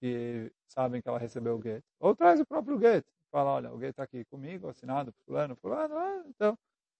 que 0.00 0.52
sabem 0.68 1.02
que 1.02 1.08
ela 1.08 1.18
recebeu 1.18 1.56
o 1.56 1.62
get. 1.62 1.84
Ou 2.00 2.14
traz 2.14 2.40
o 2.40 2.46
próprio 2.46 2.78
get. 2.80 3.04
Fala, 3.32 3.52
olha, 3.52 3.70
get 3.78 3.90
está 3.90 4.02
aqui 4.02 4.26
comigo, 4.26 4.68
assinado 4.68 5.10
por 5.10 5.24
fulano, 5.24 5.56
fulano. 5.56 5.96
Ah, 5.96 6.22
então, 6.26 6.58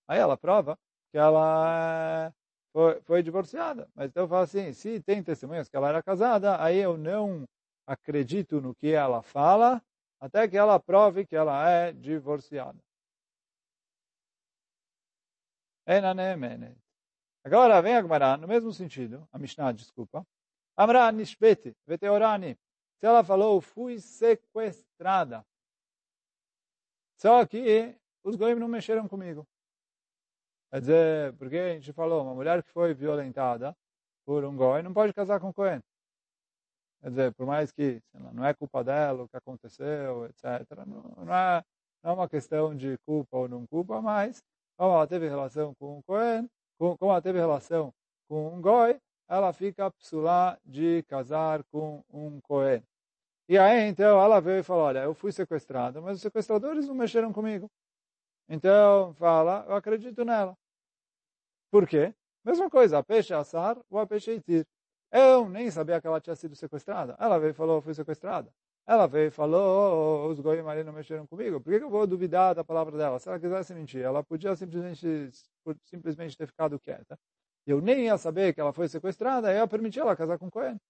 aí 0.08 0.18
ela 0.18 0.34
prova 0.34 0.78
que 1.10 1.18
ela 1.18 2.32
foi, 2.72 3.00
foi 3.02 3.22
divorciada. 3.22 3.86
Mas 3.94 4.08
então 4.08 4.26
falo 4.26 4.42
assim, 4.42 4.72
se 4.72 4.98
tem 5.02 5.22
testemunhas 5.22 5.68
que 5.68 5.76
ela 5.76 5.90
era 5.90 6.02
casada, 6.02 6.62
aí 6.62 6.78
eu 6.78 6.96
não 6.96 7.46
acredito 7.86 8.62
no 8.62 8.74
que 8.74 8.92
ela 8.92 9.22
fala, 9.22 9.82
até 10.18 10.48
que 10.48 10.56
ela 10.56 10.80
prove 10.80 11.26
que 11.26 11.36
ela 11.36 11.68
é 11.68 11.92
divorciada. 11.92 12.78
Agora 17.44 17.82
vem 17.82 17.96
a 17.96 18.00
Gemara, 18.00 18.38
no 18.38 18.48
mesmo 18.48 18.72
sentido, 18.72 19.28
a 19.30 19.38
Mishnah, 19.38 19.72
desculpa. 19.72 20.26
Amra 20.76 21.12
nishbeti, 21.12 21.76
veteorani. 21.86 22.56
Se 22.96 23.04
ela 23.04 23.22
falou, 23.22 23.60
fui 23.60 23.98
sequestrada. 23.98 25.44
Só 27.22 27.46
que 27.46 27.96
os 28.24 28.34
goim 28.34 28.56
não 28.56 28.66
mexeram 28.66 29.06
comigo. 29.06 29.46
Quer 30.72 30.80
dizer, 30.80 31.36
porque 31.36 31.56
a 31.56 31.74
gente 31.74 31.92
falou, 31.92 32.24
uma 32.24 32.34
mulher 32.34 32.60
que 32.64 32.70
foi 32.72 32.92
violentada 32.94 33.76
por 34.26 34.44
um 34.44 34.56
goi 34.56 34.82
não 34.82 34.92
pode 34.92 35.12
casar 35.12 35.38
com 35.38 35.50
o 35.50 35.54
Cohen. 35.54 35.80
Quer 37.00 37.10
dizer, 37.10 37.34
por 37.34 37.46
mais 37.46 37.70
que 37.70 38.02
lá, 38.12 38.32
não 38.32 38.44
é 38.44 38.52
culpa 38.52 38.82
dela 38.82 39.22
o 39.22 39.28
que 39.28 39.36
aconteceu, 39.36 40.26
etc. 40.26 40.84
Não, 40.84 41.24
não, 41.24 41.32
é, 41.32 41.64
não 42.02 42.10
é 42.10 42.14
uma 42.14 42.28
questão 42.28 42.74
de 42.74 42.98
culpa 43.06 43.36
ou 43.36 43.48
não 43.48 43.68
culpa, 43.68 44.02
mas 44.02 44.42
como 44.76 44.92
ela 44.92 45.06
teve 45.06 45.28
relação 45.28 45.72
com 45.76 45.98
o 45.98 46.02
Cohen, 46.02 46.50
como 46.76 47.12
ela 47.12 47.22
teve 47.22 47.38
relação 47.38 47.94
com 48.28 48.52
um 48.52 48.60
goi, 48.60 49.00
ela 49.28 49.52
fica 49.52 49.88
psulá 49.92 50.58
de 50.64 51.04
casar 51.04 51.62
com 51.70 52.02
um 52.10 52.40
cohen. 52.40 52.82
E 53.52 53.58
aí, 53.58 53.82
então, 53.86 54.18
ela 54.18 54.40
veio 54.40 54.60
e 54.60 54.62
falou, 54.62 54.84
olha, 54.84 55.00
eu 55.00 55.12
fui 55.12 55.30
sequestrada, 55.30 56.00
mas 56.00 56.16
os 56.16 56.22
sequestradores 56.22 56.88
não 56.88 56.94
mexeram 56.94 57.30
comigo. 57.34 57.70
Então, 58.48 59.12
fala, 59.14 59.66
eu 59.68 59.74
acredito 59.74 60.24
nela. 60.24 60.56
Por 61.70 61.86
quê? 61.86 62.14
Mesma 62.42 62.70
coisa, 62.70 62.96
a 62.98 63.02
peixe 63.02 63.34
assar 63.34 63.76
ou 63.90 63.98
a 63.98 64.06
peixe 64.06 64.32
itir. 64.36 64.66
Eu 65.10 65.46
nem 65.50 65.70
sabia 65.70 66.00
que 66.00 66.06
ela 66.06 66.18
tinha 66.18 66.34
sido 66.34 66.56
sequestrada. 66.56 67.14
Ela 67.20 67.38
veio 67.38 67.50
e 67.50 67.52
falou, 67.52 67.76
eu 67.76 67.82
fui 67.82 67.92
sequestrada. 67.92 68.50
Ela 68.86 69.06
veio 69.06 69.28
e 69.28 69.30
falou, 69.30 70.28
oh, 70.28 70.30
os 70.30 70.40
goim 70.40 70.66
ali 70.66 70.82
não 70.82 70.94
mexeram 70.94 71.26
comigo. 71.26 71.60
Por 71.60 71.78
que, 71.78 71.84
eu 71.84 71.90
vou 71.90 72.06
duvidar 72.06 72.54
da 72.54 72.64
palavra 72.64 72.96
dela? 72.96 73.18
Se 73.18 73.28
ela 73.28 73.38
quisesse 73.38 73.74
mentir, 73.74 74.00
ela 74.00 74.24
podia 74.24 74.56
simplesmente, 74.56 75.30
simplesmente 75.84 76.38
ter 76.38 76.46
ficado 76.46 76.80
quieta. 76.80 77.18
Eu 77.66 77.82
nem 77.82 78.06
ia 78.06 78.16
saber 78.16 78.54
que 78.54 78.62
ela 78.62 78.72
foi 78.72 78.88
sequestrada, 78.88 79.52
eu 79.52 79.58
ia 79.58 79.68
permitir 79.68 80.00
ela 80.00 80.16
casar 80.16 80.38
com 80.38 80.50
Cohen. 80.50 80.80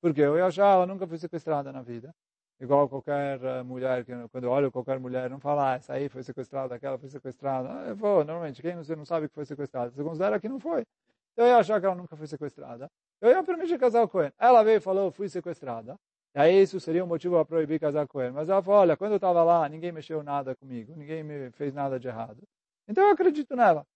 Porque 0.00 0.20
eu 0.20 0.36
ia 0.36 0.46
achar, 0.46 0.74
ela 0.74 0.86
nunca 0.86 1.06
foi 1.06 1.18
sequestrada 1.18 1.72
na 1.72 1.82
vida. 1.82 2.14
Igual 2.60 2.88
qualquer 2.88 3.42
eh, 3.42 3.62
mulher, 3.62 4.04
que 4.04 4.12
quando 4.28 4.44
eu 4.44 4.50
olho 4.50 4.70
qualquer 4.70 4.98
mulher, 4.98 5.30
não 5.30 5.40
fala, 5.40 5.72
ah, 5.72 5.76
essa 5.76 5.94
aí 5.94 6.08
foi 6.08 6.22
sequestrada, 6.22 6.74
aquela 6.74 6.98
foi 6.98 7.08
sequestrada. 7.08 7.68
Eu 7.88 7.96
vou, 7.96 8.24
normalmente, 8.24 8.60
quem 8.60 8.76
você 8.76 8.94
não 8.94 9.04
sabe 9.04 9.28
que 9.28 9.34
foi 9.34 9.46
sequestrada, 9.46 9.90
você 9.90 10.02
considera 10.04 10.38
que 10.38 10.48
não 10.48 10.60
foi. 10.60 10.84
Então 11.32 11.46
eu 11.46 11.52
ia 11.52 11.58
achar 11.58 11.80
que 11.80 11.86
ela 11.86 11.94
nunca 11.94 12.16
foi 12.16 12.26
sequestrada. 12.26 12.90
Eu 13.20 13.30
ia 13.30 13.42
permitir 13.42 13.78
casar 13.78 14.02
com 14.02 14.08
Cohen. 14.08 14.32
Ela 14.38 14.62
veio 14.62 14.76
e 14.78 14.80
falou, 14.80 15.10
fui 15.10 15.28
sequestrada. 15.28 15.96
E 16.34 16.38
aí 16.38 16.62
isso 16.62 16.78
seria 16.80 17.02
um 17.04 17.06
motivo 17.06 17.34
para 17.36 17.44
proibir 17.44 17.80
casar 17.80 18.06
com 18.06 18.20
ele. 18.20 18.32
Mas 18.32 18.48
ela 18.48 18.62
falou, 18.62 18.80
olha, 18.80 18.96
quando 18.96 19.12
eu 19.12 19.16
estava 19.16 19.42
lá, 19.42 19.68
ninguém 19.68 19.92
mexeu 19.92 20.22
nada 20.22 20.54
comigo, 20.54 20.94
ninguém 20.96 21.22
me 21.22 21.50
fez 21.52 21.74
nada 21.74 21.98
de 21.98 22.08
errado. 22.08 22.42
Então 22.88 23.04
eu 23.04 23.10
acredito 23.12 23.56
nela. 23.56 23.86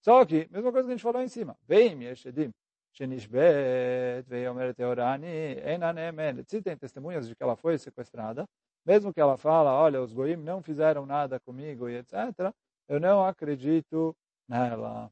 Só 0.00 0.24
que, 0.24 0.48
mesma 0.50 0.70
coisa 0.72 0.86
que 0.86 0.92
a 0.92 0.96
gente 0.96 1.02
falou 1.02 1.22
em 1.22 1.28
cima. 1.28 1.56
Vem, 1.66 2.02
Yeshedim, 2.04 2.52
Shenishbet, 2.96 4.26
Veiomer 4.28 4.74
Teorani, 4.74 5.60
Enanemen. 5.64 6.44
Se 6.46 6.62
tem 6.62 6.76
testemunhas 6.76 7.28
de 7.28 7.34
que 7.34 7.42
ela 7.42 7.56
foi 7.56 7.78
sequestrada, 7.78 8.46
mesmo 8.84 9.12
que 9.12 9.20
ela 9.20 9.36
fala, 9.36 9.72
olha, 9.72 10.00
os 10.00 10.12
goim 10.12 10.36
não 10.36 10.62
fizeram 10.62 11.04
nada 11.04 11.38
comigo 11.40 11.88
e 11.88 11.96
etc., 11.96 12.52
eu 12.88 13.00
não 13.00 13.24
acredito 13.24 14.16
nela. 14.48 15.10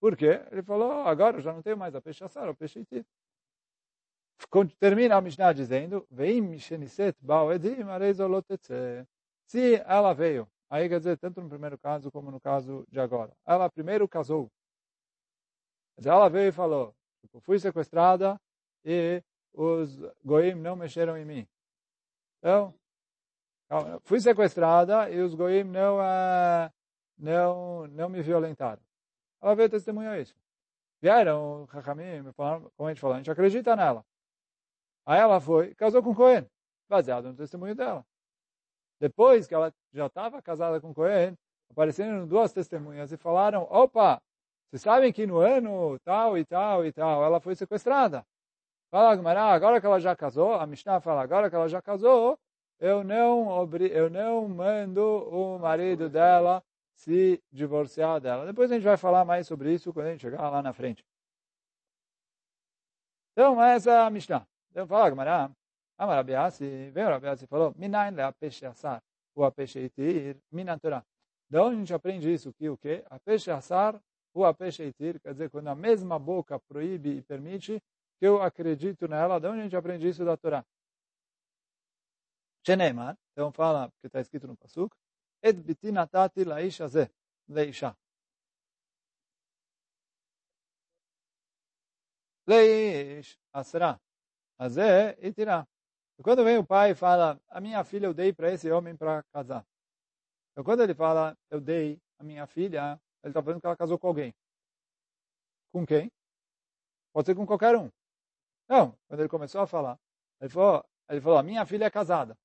Por 0.00 0.16
quê? 0.16 0.40
Ele 0.50 0.62
falou, 0.62 1.06
agora 1.06 1.38
eu 1.38 1.42
já 1.42 1.52
não 1.52 1.62
tenho 1.62 1.76
mais 1.76 1.94
a 1.94 2.00
peixe 2.00 2.24
assar, 2.24 2.48
o 2.48 2.54
peixe 2.54 2.80
itir. 2.80 3.04
Termina 4.78 5.16
a 5.16 5.20
Mishnah 5.20 5.52
dizendo, 5.52 6.06
Veim 6.10 6.40
Misheniset 6.40 7.16
Baoedim 7.20 7.78
Se 9.46 9.74
ela 9.86 10.12
veio 10.12 10.48
Aí 10.68 10.88
quer 10.88 10.98
dizer, 10.98 11.16
tanto 11.18 11.40
no 11.40 11.48
primeiro 11.48 11.78
caso 11.78 12.10
como 12.10 12.30
no 12.30 12.40
caso 12.40 12.84
de 12.90 12.98
agora. 13.00 13.32
Ela 13.46 13.70
primeiro 13.70 14.08
casou. 14.08 14.50
Ela 16.04 16.28
veio 16.28 16.48
e 16.48 16.52
falou, 16.52 16.94
tipo, 17.26 17.40
fui 17.40 17.58
sequestrada 17.58 18.40
e 18.84 19.22
os 19.52 19.96
goim 20.24 20.54
não 20.54 20.76
mexeram 20.76 21.16
em 21.16 21.24
mim. 21.24 21.48
Então, 22.38 22.74
fui 24.02 24.20
sequestrada 24.20 25.10
e 25.10 25.20
os 25.20 25.34
goim 25.34 25.64
não, 25.64 25.98
uh, 25.98 26.70
não, 27.18 27.86
não 27.88 28.08
me 28.08 28.22
violentaram. 28.22 28.82
Ela 29.40 29.54
veio 29.54 29.70
testemunhar 29.70 30.18
isso. 30.20 30.34
Vieram, 31.00 31.62
o 31.62 31.64
Hachamim, 31.66 32.32
como 32.34 32.70
a 32.80 32.88
gente 32.88 33.00
falou, 33.00 33.14
a 33.14 33.18
gente 33.18 33.30
acredita 33.30 33.76
nela. 33.76 34.04
Aí 35.04 35.20
ela 35.20 35.40
foi, 35.40 35.74
casou 35.74 36.02
com 36.02 36.14
Cohen, 36.14 36.48
baseado 36.88 37.28
no 37.28 37.36
testemunho 37.36 37.74
dela. 37.74 38.04
Depois 38.98 39.46
que 39.46 39.54
ela 39.54 39.72
já 39.92 40.06
estava 40.06 40.40
casada 40.40 40.80
com 40.80 40.94
Cohen, 40.94 41.36
apareceram 41.70 42.26
duas 42.26 42.52
testemunhas 42.52 43.12
e 43.12 43.16
falaram, 43.16 43.62
opa, 43.64 44.20
vocês 44.70 44.82
sabem 44.82 45.12
que 45.12 45.26
no 45.26 45.38
ano 45.38 45.98
tal 46.00 46.36
e 46.36 46.44
tal 46.44 46.84
e 46.84 46.92
tal 46.92 47.24
ela 47.24 47.40
foi 47.40 47.54
sequestrada. 47.54 48.24
Fala 48.90 49.16
Gmará, 49.16 49.52
agora 49.52 49.80
que 49.80 49.86
ela 49.86 50.00
já 50.00 50.14
casou, 50.14 50.54
a 50.54 50.66
Mishnah 50.66 51.00
fala, 51.00 51.22
agora 51.22 51.50
que 51.50 51.56
ela 51.56 51.68
já 51.68 51.82
casou, 51.82 52.38
eu 52.78 53.02
não, 53.02 53.68
eu 53.90 54.10
não 54.10 54.48
mando 54.48 55.02
o 55.02 55.58
marido 55.58 56.08
dela 56.08 56.62
se 56.94 57.42
divorciar 57.52 58.20
dela. 58.20 58.46
Depois 58.46 58.70
a 58.70 58.74
gente 58.74 58.84
vai 58.84 58.96
falar 58.96 59.24
mais 59.24 59.46
sobre 59.46 59.72
isso 59.72 59.92
quando 59.92 60.06
a 60.06 60.10
gente 60.12 60.20
chegar 60.20 60.48
lá 60.50 60.62
na 60.62 60.72
frente. 60.72 61.04
Então, 63.32 63.62
essa 63.62 63.90
é 63.90 63.98
a 64.00 64.10
Mishnah. 64.10 64.46
Então, 64.70 64.86
fala 64.86 65.10
Gmará, 65.10 65.50
Amar 65.98 66.16
Rabiasi, 66.16 66.90
veio 66.90 67.08
Rabiasi 67.08 67.44
e 67.44 67.48
falou, 67.48 67.74
Minain 67.76 68.10
le 68.10 68.22
apeixe 68.22 68.66
assar, 68.66 69.02
o 69.34 69.44
apeixe 69.44 69.80
itir, 69.80 70.36
minan 70.50 70.78
Torah. 70.78 71.04
Da 71.48 71.62
onde 71.62 71.76
a 71.76 71.78
gente 71.78 71.94
aprende 71.94 72.32
isso? 72.32 72.52
Que 72.52 72.68
o 72.68 72.76
quê? 72.76 73.04
Apeixe 73.08 73.50
assar, 73.50 74.00
o 74.40 74.44
apeixe 74.44 74.84
itir, 74.84 75.20
quer 75.20 75.32
dizer, 75.32 75.50
quando 75.50 75.68
a 75.68 75.74
mesma 75.74 76.18
boca 76.18 76.58
proíbe 76.60 77.18
e 77.18 77.22
permite, 77.22 77.82
que 78.18 78.26
eu 78.26 78.42
acredito 78.42 79.08
nela. 79.08 79.38
Da 79.40 79.50
onde 79.50 79.60
a 79.60 79.62
gente 79.64 79.76
aprende 79.76 80.08
isso 80.08 80.24
da 80.24 80.36
Torá? 80.36 80.64
Sheneimar, 82.66 83.16
então 83.32 83.52
fala, 83.52 83.88
porque 83.90 84.08
está 84.08 84.20
escrito 84.20 84.46
no 84.46 84.56
Pasuk, 84.56 84.94
Et 85.42 85.54
biti 85.54 85.88
ze, 86.88 87.10
leisha. 87.48 87.96
Leish, 92.46 93.38
asra. 93.52 94.00
E 95.20 95.32
tirar. 95.32 95.66
Quando 96.22 96.42
vem 96.44 96.58
o 96.58 96.64
pai 96.66 96.92
e 96.92 96.94
fala, 96.94 97.40
a 97.48 97.60
minha 97.60 97.84
filha 97.84 98.06
eu 98.06 98.14
dei 98.14 98.32
para 98.32 98.52
esse 98.52 98.70
homem 98.70 98.96
para 98.96 99.22
casar. 99.32 99.64
Então, 100.52 100.64
quando 100.64 100.82
ele 100.82 100.94
fala, 100.94 101.36
eu 101.50 101.60
dei 101.60 102.00
a 102.18 102.24
minha 102.24 102.46
filha, 102.46 102.98
ele 103.26 103.32
está 103.32 103.42
falando 103.42 103.60
que 103.60 103.66
ela 103.66 103.76
casou 103.76 103.98
com 103.98 104.06
alguém. 104.06 104.32
Com 105.72 105.84
quem? 105.84 106.10
Pode 107.12 107.26
ser 107.26 107.34
com 107.34 107.44
qualquer 107.44 107.74
um. 107.76 107.90
Não, 108.68 108.96
quando 109.08 109.20
ele 109.20 109.28
começou 109.28 109.60
a 109.60 109.66
falar, 109.66 109.98
ele 110.40 110.48
falou, 110.48 110.84
ele 111.08 111.20
falou 111.20 111.42
minha 111.42 111.66
filha 111.66 111.86
é 111.86 111.90
casada. 111.90 112.36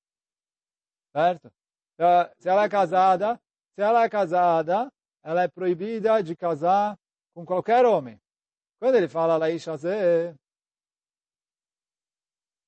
Certo? 1.16 1.52
Então, 1.94 2.32
se 2.40 2.50
ela 2.50 2.64
é 2.64 2.70
casada, 2.70 3.40
se 3.76 3.82
ela 3.82 4.04
é 4.04 4.10
casada, 4.10 4.92
ela 5.24 5.44
é 5.44 5.48
proibida 5.48 6.22
de 6.24 6.36
casar 6.36 6.98
com 7.34 7.46
qualquer 7.46 7.86
homem. 7.86 8.20
Quando 8.80 8.96
ele 8.96 9.08
fala 9.08 9.38
Laisha 9.38 9.78
Zé, 9.78 10.36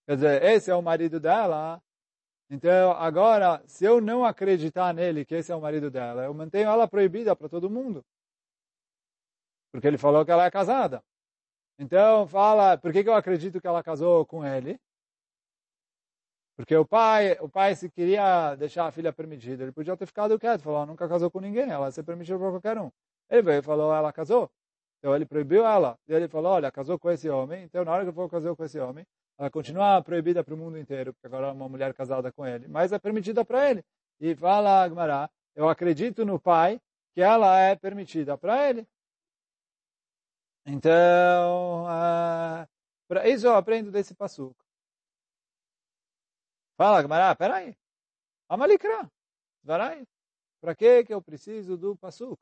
Quer 0.05 0.15
dizer, 0.15 0.43
esse 0.43 0.69
é 0.69 0.75
o 0.75 0.81
marido 0.81 1.19
dela. 1.19 1.81
Então, 2.53 2.91
agora, 2.91 3.63
se 3.65 3.83
eu 3.83 3.99
não 3.99 4.23
acreditar 4.23 4.93
nele 4.93 5.25
que 5.25 5.33
esse 5.33 5.51
é 5.51 5.55
o 5.55 5.61
marido 5.61 5.89
dela, 5.89 6.23
eu 6.23 6.33
mantenho 6.35 6.69
ela 6.69 6.87
proibida 6.87 7.35
para 7.35 7.49
todo 7.49 7.67
mundo. 7.67 8.05
Porque 9.71 9.87
ele 9.87 9.97
falou 9.97 10.23
que 10.23 10.29
ela 10.29 10.45
é 10.45 10.51
casada. 10.51 11.03
Então, 11.79 12.27
fala, 12.27 12.77
por 12.77 12.93
que, 12.93 13.03
que 13.03 13.09
eu 13.09 13.15
acredito 13.15 13.59
que 13.59 13.65
ela 13.65 13.81
casou 13.83 14.23
com 14.27 14.45
ele? 14.45 14.79
Porque 16.55 16.75
o 16.75 16.85
pai, 16.85 17.35
o 17.41 17.49
pai 17.49 17.75
se 17.75 17.89
queria 17.89 18.53
deixar 18.55 18.85
a 18.85 18.91
filha 18.91 19.11
permitida, 19.11 19.63
ele 19.63 19.71
podia 19.71 19.97
ter 19.97 20.05
ficado 20.05 20.37
quieto, 20.37 20.61
falou, 20.61 20.85
nunca 20.85 21.09
casou 21.09 21.31
com 21.31 21.39
ninguém, 21.39 21.71
ela 21.71 21.89
se 21.89 22.03
permitiu 22.03 22.37
para 22.37 22.51
qualquer 22.51 22.77
um. 22.77 22.91
Ele 23.31 23.41
veio 23.41 23.59
e 23.59 23.63
falou, 23.63 23.91
ela 23.91 24.13
casou. 24.13 24.47
Então 24.99 25.15
ele 25.15 25.25
proibiu 25.25 25.65
ela. 25.65 25.97
E 26.07 26.13
ele 26.13 26.27
falou, 26.27 26.51
olha, 26.51 26.71
casou 26.71 26.99
com 26.99 27.09
esse 27.09 27.27
homem, 27.29 27.63
então 27.63 27.83
na 27.83 27.93
hora 27.93 28.03
que 28.03 28.09
eu 28.09 28.13
for 28.13 28.29
casar 28.29 28.55
com 28.55 28.63
esse 28.63 28.79
homem, 28.79 29.07
ela 29.37 29.49
continua 29.49 30.01
proibida 30.01 30.43
para 30.43 30.53
o 30.53 30.57
mundo 30.57 30.77
inteiro, 30.77 31.13
porque 31.13 31.27
agora 31.27 31.47
é 31.47 31.51
uma 31.51 31.67
mulher 31.67 31.93
casada 31.93 32.31
com 32.31 32.45
ele, 32.45 32.67
mas 32.67 32.91
é 32.91 32.99
permitida 32.99 33.43
para 33.43 33.69
ele. 33.69 33.83
E 34.19 34.35
fala 34.35 34.83
Agmará, 34.83 35.29
eu 35.55 35.67
acredito 35.67 36.25
no 36.25 36.39
pai 36.39 36.79
que 37.13 37.21
ela 37.21 37.59
é 37.59 37.75
permitida 37.75 38.37
para 38.37 38.69
ele. 38.69 38.87
Então, 40.65 41.83
uh, 41.85 42.67
para 43.07 43.27
isso 43.27 43.47
eu 43.47 43.55
aprendo 43.55 43.91
desse 43.91 44.13
passuco. 44.15 44.63
Fala 46.77 46.99
Agmará, 46.99 47.35
peraí. 47.35 47.75
Amalikra, 48.47 49.11
varai. 49.63 50.07
Para 50.61 50.75
que 50.75 51.03
que 51.03 51.13
eu 51.13 51.21
preciso 51.21 51.75
do 51.75 51.95
passuco? 51.97 52.39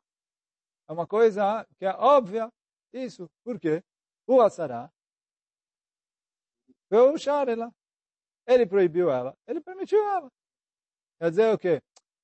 É 0.87 0.93
uma 0.93 1.07
coisa 1.07 1.65
que 1.77 1.85
é 1.85 1.93
óbvia. 1.95 2.51
Isso. 2.93 3.29
Por 3.43 3.59
quê? 3.59 3.81
O 4.27 4.41
Asará 4.41 4.91
ela. 4.91 5.00
Ele 8.45 8.65
proibiu 8.65 9.09
ela, 9.09 9.35
ele 9.47 9.61
permitiu 9.61 10.03
ela. 10.09 10.29
Quer 11.19 11.29
dizer 11.29 11.53
o 11.53 11.57
quê? 11.57 11.81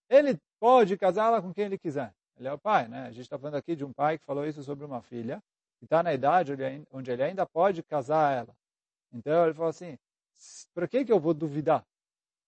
Ele 0.10 0.38
pode 0.60 0.98
casá-la 0.98 1.42
com 1.42 1.54
quem 1.54 1.66
ele 1.66 1.78
quiser. 1.78 2.14
Ele 2.38 2.48
é 2.48 2.54
o 2.54 2.60
pai, 2.60 2.88
né? 2.88 3.04
A 3.04 3.12
gente 3.12 3.22
está 3.22 3.38
falando 3.38 3.56
aqui 3.56 3.76
de 3.76 3.86
um 3.86 3.94
pai 3.94 4.18
que 4.18 4.26
falou 4.26 4.46
isso 4.46 4.62
sobre 4.64 4.86
uma 4.86 5.02
filha, 5.02 5.42
que 5.80 5.86
está 5.86 6.04
na 6.04 6.14
idade 6.14 6.54
onde 6.92 7.12
ele 7.12 7.24
ainda 7.24 7.46
pode 7.46 7.82
casar 7.84 8.38
ela. 8.38 8.54
Então 9.12 9.46
ele 9.46 9.54
falou 9.54 9.70
assim, 9.70 9.98
para 10.74 10.88
que, 10.88 11.06
que 11.06 11.12
eu 11.12 11.20
vou 11.20 11.34
duvidar? 11.34 11.82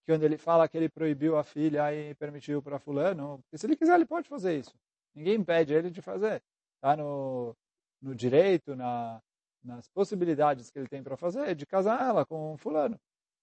Que 0.06 0.14
quando 0.14 0.24
ele 0.24 0.38
fala 0.38 0.68
que 0.68 0.78
ele 0.78 0.90
proibiu 0.90 1.38
a 1.38 1.44
filha 1.44 1.94
e 1.94 2.14
permitiu 2.16 2.62
para 2.62 2.80
fulano, 2.80 3.40
porque 3.44 3.58
se 3.58 3.66
ele 3.66 3.76
quiser 3.76 3.96
ele 3.96 4.06
pode 4.06 4.28
fazer 4.28 4.60
isso. 4.60 4.74
Ninguém 5.16 5.36
impede 5.36 5.74
ele 5.74 5.90
de 5.90 6.02
fazer. 6.02 6.42
Está 6.76 6.96
no, 6.96 7.56
no 8.02 8.14
direito, 8.16 8.76
na, 8.76 9.22
nas 9.64 9.88
possibilidades 9.88 10.70
que 10.70 10.80
ele 10.80 10.88
tem 10.88 11.04
para 11.04 11.18
fazer, 11.18 11.56
de 11.56 11.66
casar 11.66 12.02
ela 12.02 12.26
com 12.26 12.54
um 12.54 12.58
fulano. 12.58 13.00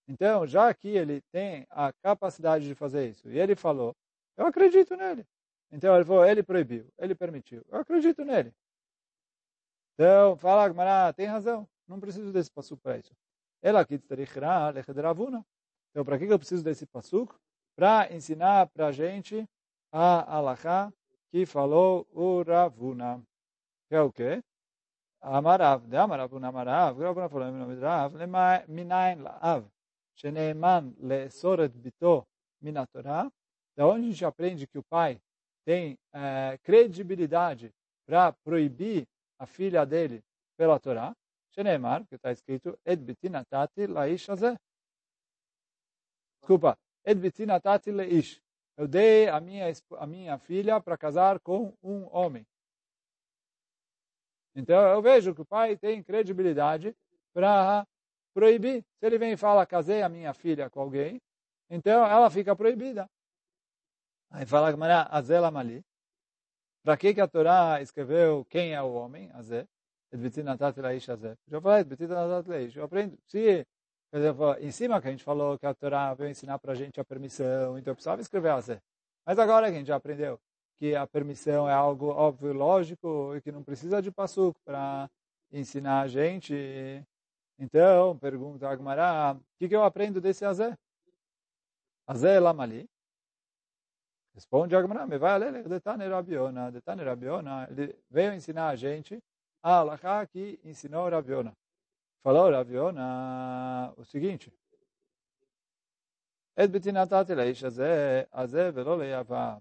Então, 0.08 0.46
já 0.46 0.72
que 0.72 0.88
ele 0.88 1.20
tem 1.32 1.66
a 1.70 1.92
capacidade 1.92 2.66
de 2.66 2.74
fazer 2.74 3.08
isso, 3.10 3.28
e 3.28 3.38
ele 3.38 3.56
falou, 3.56 3.94
eu 4.36 4.46
acredito 4.46 4.96
nele. 4.96 5.26
Então, 5.70 5.94
ele 5.94 6.04
falou, 6.04 6.24
ele 6.24 6.42
proibiu, 6.42 6.88
ele 6.98 7.14
permitiu, 7.14 7.64
eu 7.68 7.78
acredito 7.78 8.24
nele. 8.24 8.52
Então, 9.94 10.36
fala, 10.36 10.68
Gmará, 10.68 11.12
tem 11.12 11.26
razão, 11.26 11.68
não 11.88 11.98
preciso 11.98 12.32
desse 12.32 12.50
passuco 12.50 12.82
para 12.82 12.98
isso. 12.98 13.12
Ela 13.62 13.80
aqui 13.80 13.94
Então, 15.90 16.04
para 16.04 16.18
que 16.18 16.24
eu 16.26 16.38
preciso 16.38 16.62
desse 16.62 16.86
passuco? 16.86 17.40
Para 17.74 18.12
ensinar 18.14 18.68
para 18.68 18.88
a 18.88 18.92
gente 18.92 19.48
a 19.90 20.36
alahá 20.36 20.92
que 21.30 21.46
falou 21.46 22.06
o 22.12 22.42
Ravuna. 22.42 23.22
Que 23.88 23.94
é 23.94 24.00
o 24.00 24.12
quê? 24.12 24.42
Amarav, 25.28 25.84
de 25.88 25.96
Amarav, 25.96 26.32
un 26.32 26.44
Amarav, 26.44 26.96
Rav 27.00 27.28
falou 27.28 27.48
em 27.48 27.52
nome 27.52 27.74
de 27.74 27.82
Rav, 27.82 28.14
minayin 28.68 29.24
la'av, 29.24 29.68
sheneeman 30.14 30.94
le'soret 31.00 31.72
bito 31.72 32.24
minatorá, 32.62 33.28
da 33.76 33.88
onde 33.88 34.06
a 34.06 34.10
gente 34.10 34.24
aprende 34.24 34.68
que 34.68 34.78
o 34.78 34.84
pai 34.84 35.20
tem 35.64 35.98
é, 36.12 36.56
credibilidade 36.62 37.74
para 38.06 38.32
proibir 38.44 39.04
a 39.36 39.46
filha 39.46 39.84
dele 39.84 40.22
pela 40.56 40.78
Torá, 40.78 41.12
sheneemar, 41.50 42.06
que 42.06 42.14
está 42.14 42.30
escrito, 42.30 42.78
ed 42.84 43.02
bitinatati 43.02 43.88
laish 43.88 44.30
azeh. 44.30 44.56
Desculpa, 46.40 46.78
ed 47.04 47.18
bitinatati 47.18 47.90
leish. 47.90 48.40
Eu 48.76 48.86
dei 48.86 49.28
a 49.28 49.40
minha, 49.40 49.66
a 49.98 50.06
minha 50.06 50.38
filha 50.38 50.80
para 50.80 50.96
casar 50.96 51.40
com 51.40 51.74
um 51.82 52.06
homem. 52.14 52.46
Então 54.56 54.80
eu 54.88 55.02
vejo 55.02 55.34
que 55.34 55.42
o 55.42 55.44
pai 55.44 55.76
tem 55.76 56.02
credibilidade 56.02 56.96
para 57.34 57.86
proibir. 58.32 58.82
Se 58.98 59.06
ele 59.06 59.18
vem 59.18 59.32
e 59.32 59.36
fala, 59.36 59.66
casei 59.66 60.00
a 60.00 60.08
minha 60.08 60.32
filha 60.32 60.70
com 60.70 60.80
alguém, 60.80 61.20
então 61.68 62.06
ela 62.06 62.30
fica 62.30 62.56
proibida. 62.56 63.06
Aí 64.30 64.46
fala 64.46 64.70
Gemara, 64.70 65.06
Azel 65.10 65.44
Amali. 65.44 65.84
Para 66.82 66.96
que, 66.96 67.12
que 67.12 67.20
a 67.20 67.28
Torá 67.28 67.82
escreveu 67.82 68.46
quem 68.46 68.72
é 68.72 68.80
o 68.80 68.94
homem? 68.94 69.30
Azé. 69.34 69.66
Já 71.48 71.60
falei, 71.60 72.72
eu 72.74 72.84
aprendo. 72.84 73.18
Se, 73.26 73.66
em 74.60 74.70
cima 74.70 75.02
que 75.02 75.08
a 75.08 75.10
gente 75.10 75.24
falou 75.24 75.58
que 75.58 75.66
a 75.66 75.74
Torá 75.74 76.14
veio 76.14 76.30
ensinar 76.30 76.58
para 76.58 76.72
a 76.72 76.74
gente 76.74 76.98
a 76.98 77.04
permissão, 77.04 77.76
então 77.76 77.90
eu 77.90 77.94
precisava 77.94 78.22
escrever 78.22 78.50
Azé. 78.50 78.80
Mas 79.26 79.38
agora 79.38 79.66
que 79.66 79.74
a 79.74 79.78
gente 79.78 79.88
já 79.88 79.96
aprendeu 79.96 80.40
que 80.78 80.94
a 80.94 81.06
permissão 81.06 81.68
é 81.68 81.72
algo 81.72 82.08
óbvio, 82.08 82.52
lógico, 82.52 83.34
e 83.36 83.40
que 83.40 83.52
não 83.52 83.62
precisa 83.62 84.00
de 84.02 84.10
passuco 84.10 84.60
para 84.64 85.10
ensinar 85.50 86.02
a 86.02 86.08
gente, 86.08 86.54
então, 87.58 88.18
pergunta 88.18 88.68
Agmará, 88.68 89.34
o 89.38 89.58
que, 89.58 89.68
que 89.68 89.74
eu 89.74 89.82
aprendo 89.82 90.20
desse 90.20 90.44
Azé? 90.44 90.76
Azé 92.06 92.38
Lamali. 92.38 92.88
Responde 94.34 94.76
Agmará, 94.76 95.06
me 95.06 95.16
vai 95.16 95.38
ler, 95.38 95.66
Detane 95.66 96.06
Rabiona, 96.06 96.70
Detane 96.70 97.02
Rabiona, 97.02 97.66
ele 97.70 97.98
veio 98.10 98.34
ensinar 98.34 98.68
a 98.68 98.76
gente 98.76 99.18
a 99.62 99.78
Alaha 99.78 100.26
que 100.26 100.60
ensinou 100.62 101.08
Rabiona. 101.08 101.56
Falou 102.22 102.50
Rabiona 102.50 103.94
o 103.96 104.04
seguinte, 104.04 104.52
velo 108.72 108.96
leiavá. 108.96 109.60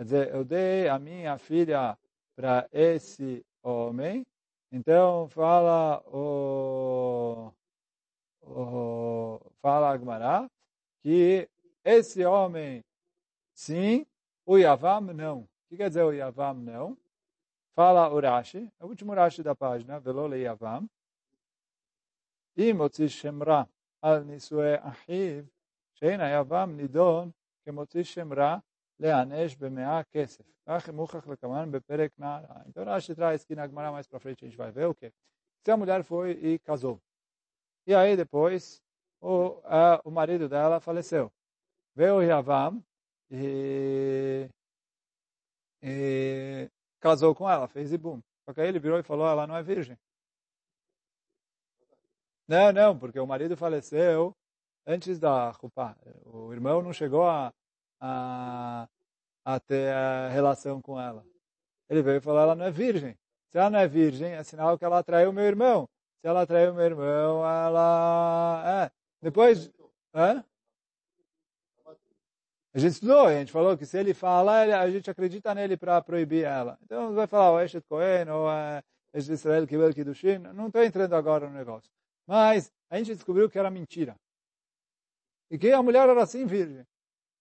Quer 0.00 0.04
dizer, 0.04 0.34
eu 0.34 0.46
dei 0.46 0.88
a 0.88 0.98
minha 0.98 1.36
filha 1.36 1.98
para 2.34 2.66
esse 2.72 3.44
homem. 3.62 4.26
Então 4.72 5.28
fala 5.28 6.02
o, 6.06 7.52
o 8.40 9.38
fala 9.60 9.90
Agmará 9.90 10.50
que 11.02 11.46
esse 11.84 12.24
homem 12.24 12.82
sim, 13.52 14.06
o 14.46 14.56
Yavam 14.56 15.02
não. 15.02 15.40
O 15.40 15.48
que 15.68 15.76
quer 15.76 15.88
dizer 15.88 16.04
o 16.04 16.12
Yavam 16.12 16.54
não? 16.54 16.96
Fala 17.74 18.08
o 18.08 18.18
Rashi, 18.18 18.72
é 18.80 18.84
o 18.86 18.88
último 18.88 19.12
Rashi 19.12 19.42
da 19.42 19.54
página, 19.54 20.00
Velole 20.00 20.40
Yavam. 20.40 20.88
E 22.56 22.72
Motzi 22.72 23.06
Shemra 23.06 23.68
al 24.00 24.24
Nisue 24.24 24.78
Ahiv, 24.82 25.46
Sheina 25.92 26.26
Yavam 26.26 26.68
Nidon, 26.68 27.30
que 27.62 27.70
Motzi 27.70 28.02
Shemra 28.02 28.64
Leanesh 29.00 29.54
Bemea 29.56 30.04
Kesef. 30.04 30.46
Então 32.66 32.84
Rashi 32.84 33.14
traz 33.14 33.44
que 33.44 33.56
na 33.56 33.66
Gemara 33.66 33.90
mais 33.90 34.06
para 34.06 34.20
frente 34.20 34.44
a 34.44 34.48
gente 34.48 34.56
vai 34.56 34.70
ver 34.70 34.86
o 34.86 34.94
que 34.94 35.10
Se 35.64 35.70
a 35.70 35.76
mulher 35.76 36.04
foi 36.04 36.32
e 36.32 36.58
casou. 36.58 37.00
E 37.86 37.94
aí 37.94 38.14
depois 38.14 38.82
o, 39.20 39.60
a, 39.64 40.00
o 40.04 40.10
marido 40.10 40.48
dela 40.48 40.80
faleceu. 40.80 41.32
Veio 41.94 42.16
o 42.16 42.22
Yavam 42.22 42.84
e, 43.30 44.48
e 45.82 46.70
casou 47.00 47.34
com 47.34 47.50
ela, 47.50 47.66
fez 47.66 47.92
Ibum. 47.92 48.22
Só 48.44 48.52
que 48.52 48.60
aí 48.60 48.68
ele 48.68 48.78
virou 48.78 48.98
e 48.98 49.02
falou, 49.02 49.26
ela 49.26 49.46
não 49.46 49.56
é 49.56 49.62
virgem. 49.62 49.98
Não, 52.46 52.72
não, 52.72 52.98
porque 52.98 53.18
o 53.18 53.26
marido 53.26 53.56
faleceu 53.56 54.36
antes 54.86 55.18
da 55.18 55.52
O 56.26 56.52
irmão 56.52 56.82
não 56.82 56.92
chegou 56.92 57.26
a 57.28 57.52
a, 58.00 58.88
a 59.44 59.60
ter 59.60 59.92
a 59.92 60.28
relação 60.28 60.80
com 60.80 60.98
ela. 61.00 61.24
Ele 61.88 62.02
veio 62.02 62.18
e 62.18 62.20
falou, 62.20 62.40
ela 62.40 62.54
não 62.54 62.64
é 62.64 62.70
virgem. 62.70 63.16
Se 63.50 63.58
ela 63.58 63.70
não 63.70 63.78
é 63.78 63.88
virgem, 63.88 64.32
é 64.32 64.42
sinal 64.42 64.78
que 64.78 64.84
ela 64.84 65.02
traiu 65.02 65.32
meu 65.32 65.44
irmão. 65.44 65.88
Se 66.20 66.28
ela 66.28 66.46
traiu 66.46 66.72
meu 66.72 66.84
irmão, 66.84 67.44
ela... 67.44 68.84
É. 68.84 68.90
Depois... 69.20 69.70
Hã? 70.14 70.44
A 72.72 72.78
gente 72.78 72.92
estudou, 72.92 73.26
a 73.26 73.32
gente 73.32 73.50
falou 73.50 73.76
que 73.76 73.84
se 73.84 73.98
ele 73.98 74.14
fala, 74.14 74.60
a 74.60 74.88
gente 74.88 75.10
acredita 75.10 75.52
nele 75.54 75.76
para 75.76 76.00
proibir 76.00 76.44
ela. 76.44 76.78
Então, 76.82 77.12
vai 77.14 77.26
falar 77.26 77.52
o 77.52 77.60
Eshet 77.60 77.84
Cohen 77.88 78.28
ou 78.30 78.46
Eshet 79.12 79.32
Israel 79.32 79.66
Kibel 79.66 79.92
Kiddushin. 79.92 80.38
Não 80.38 80.68
estou 80.68 80.82
entrando 80.84 81.14
agora 81.14 81.48
no 81.48 81.54
negócio. 81.54 81.90
Mas 82.28 82.72
a 82.88 82.96
gente 82.98 83.12
descobriu 83.14 83.50
que 83.50 83.58
era 83.58 83.70
mentira. 83.70 84.14
E 85.50 85.58
que 85.58 85.72
a 85.72 85.82
mulher 85.82 86.08
era 86.08 86.22
assim 86.22 86.46
virgem. 86.46 86.86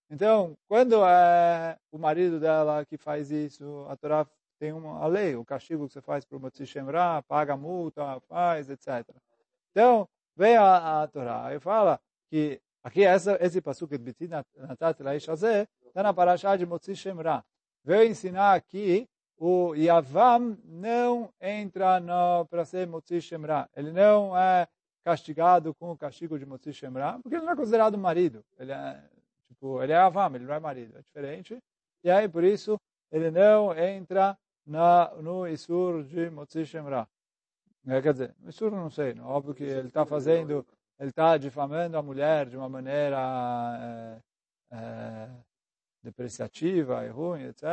Então, 0.09 0.57
quando 0.67 1.05
é 1.05 1.77
o 1.91 1.97
marido 1.97 2.39
dela 2.39 2.83
que 2.83 2.97
faz 2.97 3.29
isso, 3.29 3.85
a 3.87 3.95
Torá 3.95 4.25
tem 4.57 4.73
uma 4.73 5.05
lei, 5.07 5.35
o 5.35 5.45
castigo 5.45 5.87
que 5.87 5.93
você 5.93 6.01
faz 6.01 6.25
para 6.25 6.37
o 6.37 6.41
Motzi 6.41 6.65
Shemra, 6.65 7.23
paga 7.27 7.53
a 7.53 7.57
multa, 7.57 8.19
faz, 8.27 8.69
etc. 8.69 9.07
Então, 9.71 10.09
vem 10.35 10.57
a, 10.57 11.03
a 11.03 11.07
Torá 11.07 11.53
e 11.53 11.59
fala 11.59 11.99
que 12.29 12.59
aqui 12.83 13.03
essa, 13.03 13.37
esse 13.39 13.61
passuque 13.61 13.97
de 13.97 14.03
Bitin 14.03 14.29
Natat 14.57 15.01
Laish 15.01 15.27
está 15.27 16.03
na 16.03 16.13
Parashá 16.13 16.55
de 16.55 16.65
Motzi 16.65 16.95
Shemra. 16.95 17.45
Veio 17.83 18.09
ensinar 18.09 18.55
aqui 18.55 19.07
o 19.37 19.73
Yavam 19.75 20.57
não 20.65 21.31
entra 21.39 22.01
para 22.49 22.65
ser 22.65 22.85
Motzi 22.87 23.21
Shemra. 23.21 23.69
Ele 23.75 23.91
não 23.91 24.35
é 24.35 24.67
castigado 25.03 25.73
com 25.73 25.91
o 25.91 25.97
castigo 25.97 26.37
de 26.37 26.45
Motzi 26.45 26.73
Shemra, 26.73 27.19
porque 27.21 27.37
ele 27.37 27.45
não 27.45 27.53
é 27.53 27.55
considerado 27.55 27.97
marido. 27.97 28.43
Ele 28.57 28.73
é, 28.73 29.01
tipo, 29.59 29.83
ele 29.83 29.91
é 29.91 29.97
Avam, 29.97 30.35
ele 30.35 30.45
não 30.45 30.53
é 30.53 30.59
marido. 30.59 30.97
É 30.97 31.01
diferente. 31.01 31.61
E 32.03 32.09
aí, 32.09 32.27
por 32.29 32.43
isso, 32.43 32.79
ele 33.11 33.29
não 33.29 33.77
entra 33.77 34.37
na, 34.65 35.13
no 35.21 35.47
Isur 35.47 36.03
de 36.03 36.29
Motzi 36.29 36.65
Shemra. 36.65 37.07
É, 37.85 38.01
quer 38.01 38.13
dizer, 38.13 38.35
Isur 38.47 38.71
não 38.71 38.89
sei, 38.89 39.13
não, 39.13 39.25
óbvio 39.25 39.53
que 39.53 39.63
ele 39.63 39.87
está 39.87 40.05
fazendo, 40.05 40.65
ele 40.99 41.09
está 41.09 41.37
difamando 41.37 41.97
a 41.97 42.01
mulher 42.01 42.47
de 42.47 42.57
uma 42.57 42.69
maneira 42.69 44.21
é, 44.71 44.75
é, 44.75 45.29
depreciativa 46.03 47.05
e 47.05 47.09
ruim, 47.09 47.43
etc. 47.43 47.63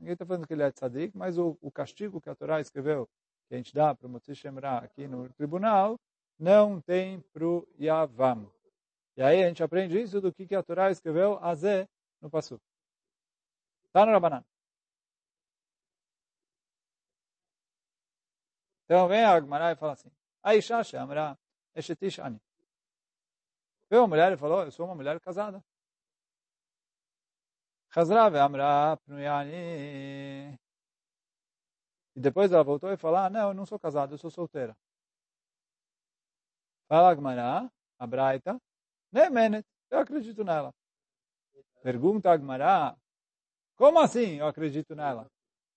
Ninguém 0.00 0.12
está 0.12 0.24
falando 0.24 0.46
que 0.46 0.52
ele 0.54 0.62
é 0.62 0.70
tzadik, 0.70 1.16
mas 1.16 1.38
o, 1.38 1.58
o 1.60 1.70
castigo 1.70 2.20
que 2.20 2.30
a 2.30 2.34
Torá 2.34 2.60
escreveu, 2.60 3.08
que 3.48 3.54
a 3.54 3.56
gente 3.56 3.74
dá 3.74 3.94
para 3.94 4.06
o 4.06 4.10
Motzi 4.10 4.34
Shemra 4.34 4.78
aqui 4.78 5.06
no 5.06 5.28
tribunal, 5.30 5.98
não 6.38 6.80
tem 6.80 7.20
para 7.32 7.46
o 7.46 7.68
Yavam. 7.78 8.50
E 9.16 9.22
aí 9.22 9.44
a 9.44 9.48
gente 9.48 9.62
aprende 9.62 10.00
isso 10.00 10.20
do 10.20 10.32
que, 10.32 10.46
que 10.46 10.54
a 10.54 10.62
Torá 10.62 10.90
escreveu 10.90 11.38
Azé 11.44 11.88
no 12.20 12.30
Passu. 12.30 12.60
Está 13.86 14.06
no 14.06 14.12
Rabanan. 14.12 14.44
Então 18.84 19.08
vem 19.08 19.24
a 19.24 19.34
Agmará 19.34 19.72
e 19.72 19.76
fala 19.76 19.92
assim, 19.92 20.10
Aisha 20.42 20.82
Shamra 20.82 21.38
Eshetish 21.74 22.18
Ani. 22.18 22.40
Veio 23.88 24.02
uma 24.02 24.08
mulher 24.08 24.32
e 24.32 24.36
falou, 24.36 24.64
eu 24.64 24.70
sou 24.70 24.86
uma 24.86 24.94
mulher 24.94 25.20
casada. 25.20 25.62
Chazra 27.92 28.30
ve'amra 28.30 28.96
pnuyani. 29.04 30.58
E 32.16 32.20
depois 32.20 32.50
ela 32.50 32.64
voltou 32.64 32.90
e 32.90 32.96
falou, 32.96 33.18
ah, 33.18 33.30
não, 33.30 33.48
eu 33.48 33.54
não 33.54 33.66
sou 33.66 33.78
casada, 33.78 34.14
eu 34.14 34.18
sou 34.18 34.30
solteira. 34.30 34.76
Fala 36.88 37.10
Agmará, 37.10 37.70
a 37.98 38.06
Braita, 38.06 38.60
Nemenet, 39.12 39.64
eu 39.90 39.98
acredito 39.98 40.42
nela. 40.42 40.72
Pergunta 41.82 42.30
Agmará, 42.30 42.96
como 43.76 43.98
assim 43.98 44.36
eu 44.36 44.46
acredito 44.46 44.94
nela? 44.94 45.26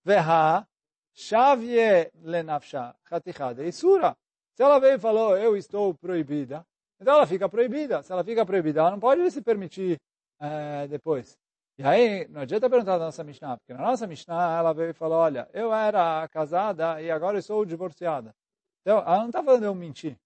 Veha, 0.03 0.65
shavye 1.13 2.11
lenafsha, 2.21 2.95
chatichade, 3.09 3.63
isura. 3.63 4.15
Se 4.53 4.63
ela 4.63 4.79
veio 4.79 4.95
e 4.95 4.99
falou, 4.99 5.37
eu 5.37 5.57
estou 5.57 5.93
proibida, 5.95 6.65
então 6.99 7.15
ela 7.15 7.27
fica 7.27 7.49
proibida. 7.49 8.01
Se 8.03 8.11
ela 8.11 8.23
fica 8.23 8.45
proibida, 8.45 8.79
ela 8.79 8.91
não 8.91 8.99
pode 8.99 9.29
se 9.31 9.41
permitir 9.41 9.99
é, 10.39 10.87
depois. 10.87 11.37
E 11.77 11.83
aí, 11.83 12.25
não 12.29 12.41
adianta 12.41 12.69
perguntar 12.69 12.97
da 12.97 13.05
nossa 13.05 13.23
Mishnah, 13.23 13.57
porque 13.57 13.73
na 13.73 13.81
nossa 13.81 14.07
Mishnah 14.07 14.57
ela 14.57 14.73
veio 14.73 14.91
e 14.91 14.93
falou, 14.93 15.17
olha, 15.17 15.49
eu 15.53 15.73
era 15.73 16.25
casada 16.29 17.01
e 17.01 17.11
agora 17.11 17.37
eu 17.37 17.41
sou 17.41 17.65
divorciada. 17.65 18.33
Então, 18.81 18.99
ela 18.99 19.19
não 19.19 19.27
está 19.27 19.43
falando 19.43 19.63
eu 19.65 19.75
mentir. 19.75 20.17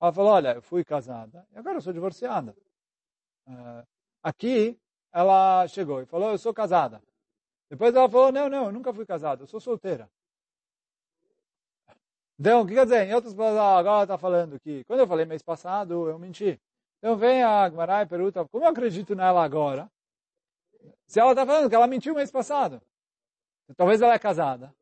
Ela 0.00 0.12
falou, 0.12 0.32
olha, 0.32 0.54
eu 0.54 0.62
fui 0.62 0.84
casada 0.84 1.46
e 1.52 1.58
agora 1.58 1.76
eu 1.76 1.80
sou 1.82 1.92
divorciada. 1.92 2.56
Uh, 3.46 3.86
aqui, 4.22 4.80
ela 5.12 5.66
chegou 5.68 6.00
e 6.00 6.06
falou, 6.06 6.30
eu 6.30 6.38
sou 6.38 6.54
casada. 6.54 7.02
Depois 7.68 7.94
ela 7.94 8.08
falou, 8.08 8.32
não, 8.32 8.48
não, 8.48 8.66
eu 8.66 8.72
nunca 8.72 8.92
fui 8.92 9.04
casada, 9.04 9.42
eu 9.42 9.46
sou 9.46 9.60
solteira. 9.60 10.10
Então, 12.38 12.62
o 12.62 12.66
que 12.66 12.72
quer 12.72 12.84
dizer? 12.84 13.06
Em 13.06 13.14
outras 13.14 13.34
palavras, 13.34 13.60
agora 13.60 13.94
ela 13.96 14.02
está 14.04 14.16
falando 14.16 14.58
que, 14.58 14.82
quando 14.84 15.00
eu 15.00 15.06
falei 15.06 15.26
mês 15.26 15.42
passado, 15.42 16.08
eu 16.08 16.18
menti. 16.18 16.58
Então 16.98 17.16
vem 17.16 17.42
a 17.42 17.68
Gmarai 17.68 18.04
e 18.04 18.06
pergunta, 18.06 18.46
como 18.48 18.64
eu 18.64 18.68
acredito 18.70 19.14
nela 19.14 19.44
agora? 19.44 19.90
Se 21.06 21.20
ela 21.20 21.32
está 21.32 21.44
falando 21.44 21.68
que 21.68 21.74
ela 21.74 21.86
mentiu 21.86 22.14
mês 22.14 22.30
passado. 22.30 22.80
Talvez 23.76 24.00
ela 24.00 24.14
é 24.14 24.18
casada. 24.18 24.74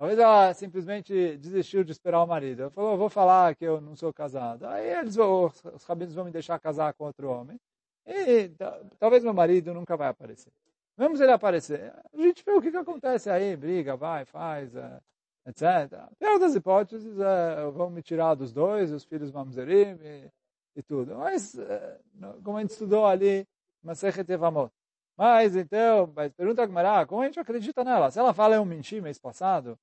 Talvez 0.00 0.18
ela 0.18 0.54
simplesmente 0.54 1.36
desistiu 1.36 1.84
de 1.84 1.92
esperar 1.92 2.22
o 2.22 2.26
marido. 2.26 2.62
Ela 2.62 2.70
falou, 2.70 2.96
vou 2.96 3.10
falar 3.10 3.54
que 3.54 3.66
eu 3.66 3.82
não 3.82 3.94
sou 3.94 4.10
casada. 4.14 4.70
Aí 4.70 4.88
eles 4.88 5.14
vão, 5.14 5.52
os 5.74 5.84
rabinos 5.84 6.14
vão 6.14 6.24
me 6.24 6.30
deixar 6.30 6.58
casar 6.58 6.94
com 6.94 7.04
outro 7.04 7.28
homem. 7.28 7.60
E 8.06 8.50
talvez 8.98 9.22
meu 9.22 9.34
marido 9.34 9.74
nunca 9.74 9.98
vai 9.98 10.08
aparecer. 10.08 10.50
Se 10.96 11.22
ele 11.22 11.32
aparecer, 11.32 11.92
a 12.14 12.16
gente 12.16 12.42
vê 12.42 12.50
o 12.50 12.62
que, 12.62 12.70
que 12.70 12.78
acontece 12.78 13.28
aí, 13.28 13.54
briga, 13.54 13.94
vai, 13.94 14.24
faz. 14.24 14.74
É, 14.74 15.00
etc. 15.46 16.08
Pior 16.18 16.38
das 16.38 16.54
hipóteses, 16.54 17.18
é, 17.20 17.70
vão 17.70 17.90
me 17.90 18.00
tirar 18.00 18.34
dos 18.34 18.54
dois, 18.54 18.90
os 18.92 19.04
filhos 19.04 19.30
mamzerim 19.30 19.98
e, 20.02 20.30
e 20.76 20.82
tudo. 20.82 21.14
Mas, 21.16 21.58
é, 21.58 21.98
como 22.42 22.56
a 22.56 22.62
gente 22.62 22.70
estudou 22.70 23.04
ali, 23.04 23.46
Masechet 23.82 24.32
Evamot. 24.32 24.72
Mas, 25.14 25.54
então, 25.54 26.10
mas 26.16 26.32
pergunta 26.32 26.62
a 26.62 26.66
Gmará, 26.66 27.04
como 27.04 27.20
a 27.20 27.26
gente 27.26 27.38
acredita 27.38 27.84
nela? 27.84 28.10
Se 28.10 28.18
ela 28.18 28.32
fala 28.32 28.54
eu 28.54 28.64
menti 28.64 28.98
mês 29.02 29.18
passado, 29.18 29.78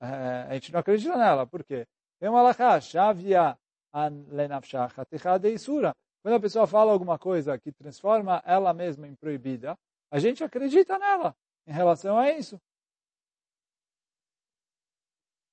é, 0.00 0.46
a 0.48 0.54
gente 0.54 0.72
não 0.72 0.80
acredita 0.80 1.16
nela. 1.16 1.46
Por 1.46 1.64
quê? 1.64 1.86
Tem 2.18 2.28
uma 2.28 2.40
alahá, 2.40 2.80
shavia 2.80 3.56
isura. 5.50 5.94
Quando 6.22 6.34
a 6.34 6.40
pessoa 6.40 6.66
fala 6.66 6.92
alguma 6.92 7.18
coisa 7.18 7.58
que 7.58 7.72
transforma 7.72 8.42
ela 8.44 8.72
mesma 8.74 9.06
em 9.06 9.14
proibida, 9.14 9.78
a 10.10 10.18
gente 10.18 10.42
acredita 10.42 10.98
nela 10.98 11.34
em 11.66 11.72
relação 11.72 12.18
a 12.18 12.30
isso. 12.30 12.60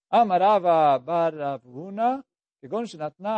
Amarava 0.09 0.97
baravuna, 0.99 2.23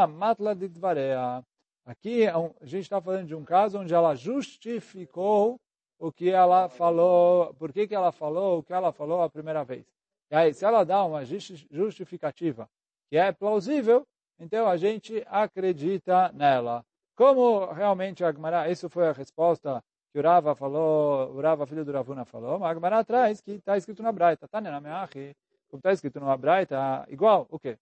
matla 0.08 0.56
ditvareia. 0.56 1.44
Aqui 1.86 2.28
a 2.28 2.38
gente 2.64 2.84
está 2.84 3.02
falando 3.02 3.28
de 3.28 3.36
um 3.36 3.44
caso 3.44 3.80
onde 3.80 3.94
ela 3.94 4.14
justificou 4.16 5.60
o 6.00 6.12
que 6.12 6.30
ela 6.30 6.70
falou, 6.70 7.54
por 7.56 7.74
que, 7.74 7.88
que 7.88 7.96
ela 7.96 8.12
falou 8.12 8.60
o 8.60 8.64
que 8.64 8.74
ela 8.74 8.92
falou 8.92 9.22
a 9.22 9.30
primeira 9.30 9.64
vez. 9.64 9.97
E 10.30 10.36
aí, 10.36 10.54
se 10.54 10.66
ela 10.66 10.84
dá 10.84 11.04
uma 11.06 11.24
justificativa 11.26 12.70
que 13.10 13.18
é 13.18 13.32
plausível, 13.32 14.06
então 14.40 14.68
a 14.68 14.76
gente 14.78 15.24
acredita 15.28 16.32
nela. 16.34 16.86
Como 17.16 17.66
realmente 17.72 18.24
a 18.24 18.32
Gemara, 18.32 18.70
isso 18.70 18.90
foi 18.90 19.08
a 19.08 19.12
resposta 19.12 19.84
que 20.12 20.20
o 20.20 20.22
Rava 20.22 20.54
falou, 20.56 21.32
o 21.32 21.42
Rava, 21.42 21.66
filho 21.66 21.84
do 21.86 21.92
Ravuna, 21.92 22.26
falou, 22.26 22.60
mas 22.60 22.72
a 22.72 22.74
Gemara 22.74 23.04
traz 23.04 23.42
que 23.42 23.52
está 23.52 23.78
escrito 23.78 24.04
na 24.04 24.12
Braita, 24.12 24.48
tá 24.48 24.62
na 24.62 24.80
Meachi, 24.80 25.36
como 25.70 25.80
está 25.80 25.92
escrito 25.92 26.20
na 26.20 26.38
Braita, 26.38 27.06
igual, 27.10 27.48
o 27.50 27.58
quê? 27.58 27.78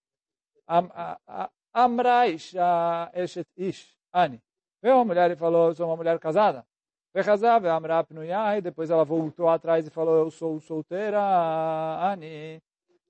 Amraisha 1.73 3.11
eshet 3.13 3.47
ish, 3.57 3.97
ani. 4.13 4.41
Veio 4.81 4.95
uma 4.95 5.05
mulher 5.05 5.31
e 5.31 5.35
falou, 5.35 5.73
sou 5.73 5.87
uma 5.87 5.97
mulher 5.97 6.19
casada. 6.19 6.65
Depois 8.61 8.89
ela 8.89 9.05
voltou 9.05 9.47
atrás 9.47 9.87
e 9.87 9.89
falou, 9.89 10.17
eu 10.17 10.29
sou 10.29 10.59
solteira, 10.59 11.19
ani. 11.19 12.61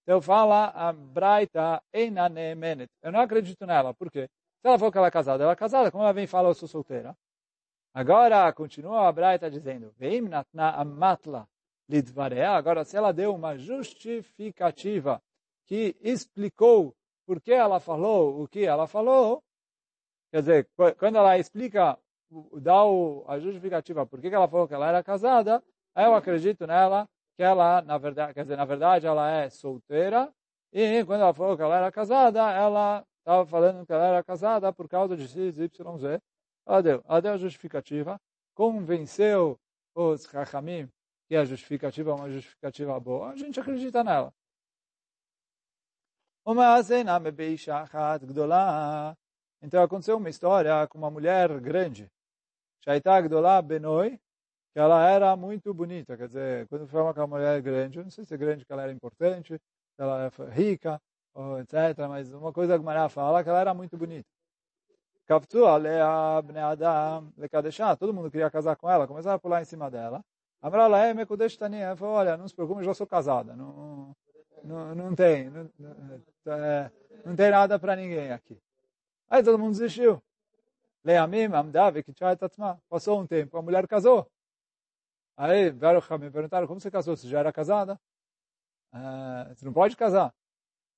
Então 0.03 0.21
fala 0.21 0.67
a 0.67 0.93
Braita 0.93 1.81
Einanemenet. 1.91 2.91
Eu 3.01 3.11
não 3.11 3.19
acredito 3.19 3.65
nela. 3.65 3.93
Por 3.95 4.11
quê? 4.11 4.29
Se 4.61 4.67
ela 4.67 4.77
falou 4.77 4.91
que 4.91 4.97
ela 4.99 5.07
é 5.07 5.11
casada, 5.11 5.43
ela 5.43 5.53
é 5.53 5.55
casada, 5.55 5.91
como 5.91 6.03
ela 6.03 6.13
vem 6.13 6.25
e 6.25 6.27
fala, 6.27 6.49
eu 6.49 6.53
sou 6.53 6.67
solteira? 6.67 7.17
Agora, 7.93 8.51
continua 8.53 9.07
a 9.07 9.11
Braita 9.11 9.49
dizendo, 9.49 9.91
Veim 9.97 10.21
natna 10.21 10.69
amatla 10.71 11.47
lidvarea. 11.89 12.51
Agora, 12.51 12.83
se 12.83 12.95
ela 12.95 13.11
deu 13.11 13.33
uma 13.33 13.57
justificativa 13.57 15.21
que 15.65 15.95
explicou 16.01 16.95
por 17.25 17.41
que 17.41 17.51
ela 17.51 17.79
falou 17.79 18.43
o 18.43 18.47
que 18.47 18.65
ela 18.65 18.85
falou, 18.85 19.41
quer 20.31 20.41
dizer, 20.41 20.69
quando 20.99 21.15
ela 21.15 21.39
explica, 21.39 21.97
dá 22.61 22.81
a 23.27 23.39
justificativa 23.39 24.05
por 24.05 24.19
que 24.19 24.27
ela 24.27 24.47
falou 24.47 24.67
que 24.67 24.73
ela 24.73 24.87
era 24.87 25.03
casada, 25.03 25.63
eu 25.95 26.13
acredito 26.13 26.67
nela 26.67 27.07
que 27.35 27.43
ela, 27.43 27.81
na 27.81 27.97
verdade, 27.97 28.33
quer 28.33 28.43
dizer, 28.43 28.55
na 28.55 28.65
verdade 28.65 29.05
ela 29.05 29.29
é 29.29 29.49
solteira, 29.49 30.33
e 30.71 31.03
quando 31.05 31.21
ela 31.21 31.33
falou 31.33 31.55
que 31.55 31.63
ela 31.63 31.77
era 31.77 31.91
casada, 31.91 32.51
ela 32.51 33.05
estava 33.19 33.45
falando 33.45 33.85
que 33.85 33.93
ela 33.93 34.05
era 34.05 34.23
casada 34.23 34.71
por 34.73 34.87
causa 34.87 35.15
de 35.15 35.27
X, 35.27 35.57
Y, 35.57 35.97
Z. 35.97 36.21
Ela 36.65 36.81
deu, 36.81 37.03
ela 37.07 37.21
deu 37.21 37.33
a 37.33 37.37
justificativa, 37.37 38.19
convenceu 38.53 39.57
os 39.95 40.23
Chachamim 40.23 40.89
que 41.27 41.35
a 41.35 41.45
justificativa 41.45 42.11
é 42.11 42.13
uma 42.13 42.29
justificativa 42.29 42.99
boa, 42.99 43.29
a 43.31 43.35
gente 43.35 43.59
acredita 43.59 44.03
nela. 44.03 44.33
Então 49.61 49.81
aconteceu 49.81 50.17
uma 50.17 50.29
história 50.29 50.87
com 50.87 50.97
uma 50.97 51.09
mulher 51.09 51.59
grande. 51.59 52.11
Shaita 52.85 53.61
Benoi, 53.63 54.19
que 54.71 54.79
ela 54.79 55.09
era 55.09 55.35
muito 55.35 55.73
bonita, 55.73 56.15
quer 56.15 56.27
dizer, 56.27 56.67
quando 56.67 56.87
fala 56.87 57.13
que 57.13 57.19
uma 57.19 57.27
mulher 57.27 57.57
é 57.57 57.61
grande, 57.61 57.97
eu 57.97 58.03
não 58.03 58.11
sei 58.11 58.23
se 58.23 58.33
é 58.33 58.37
grande 58.37 58.63
que 58.63 58.71
ela 58.71 58.83
era 58.83 58.91
importante, 58.91 59.57
que 59.57 60.01
ela 60.01 60.25
é 60.25 60.51
rica, 60.51 61.01
etc., 61.61 62.07
mas 62.07 62.31
uma 62.31 62.53
coisa 62.53 62.77
que 62.77 62.87
a 62.87 63.09
fala 63.09 63.43
que 63.43 63.49
ela 63.49 63.59
era 63.59 63.73
muito 63.73 63.97
bonita. 63.97 64.27
Kaftu 65.25 65.65
alea 65.65 66.39
bnei 66.43 66.61
adam 66.61 67.33
todo 67.97 68.13
mundo 68.13 68.29
queria 68.29 68.51
casar 68.51 68.75
com 68.75 68.87
ela, 68.87 69.07
começava 69.07 69.35
a 69.35 69.39
pular 69.39 69.61
em 69.61 69.65
cima 69.65 69.89
dela. 69.89 70.23
Amrala 70.61 71.07
é 71.07 71.13
mekudesh 71.13 71.57
tani, 71.57 71.77
ela 71.77 71.95
falou, 71.95 72.15
olha, 72.15 72.37
não 72.37 72.47
se 72.47 72.53
preocupe, 72.53 72.81
eu 72.81 72.85
já 72.85 72.93
sou 72.93 73.07
casada, 73.07 73.55
não, 73.55 74.15
não, 74.63 74.93
não 74.93 75.15
tem, 75.15 75.49
não, 75.49 75.69
não, 75.79 76.91
não 77.25 77.35
tem 77.35 77.49
nada 77.49 77.79
para 77.79 77.95
ninguém 77.95 78.31
aqui. 78.31 78.59
Aí 79.29 79.41
todo 79.41 79.57
mundo 79.57 79.71
desistiu. 79.71 80.21
Leamim, 81.05 81.53
amdav, 81.53 82.01
kitchay 82.03 82.35
tatzma. 82.35 82.81
Passou 82.89 83.21
um 83.21 83.27
tempo, 83.27 83.57
a 83.57 83.61
mulher 83.61 83.87
casou. 83.87 84.27
Aí 85.37 85.71
me 85.71 86.31
perguntaram, 86.31 86.67
como 86.67 86.79
você 86.79 86.89
casou? 86.89 87.15
Você 87.15 87.27
já 87.27 87.39
era 87.39 87.53
casada? 87.53 87.99
Ah, 88.91 89.51
você 89.53 89.65
não 89.65 89.73
pode 89.73 89.95
casar. 89.95 90.33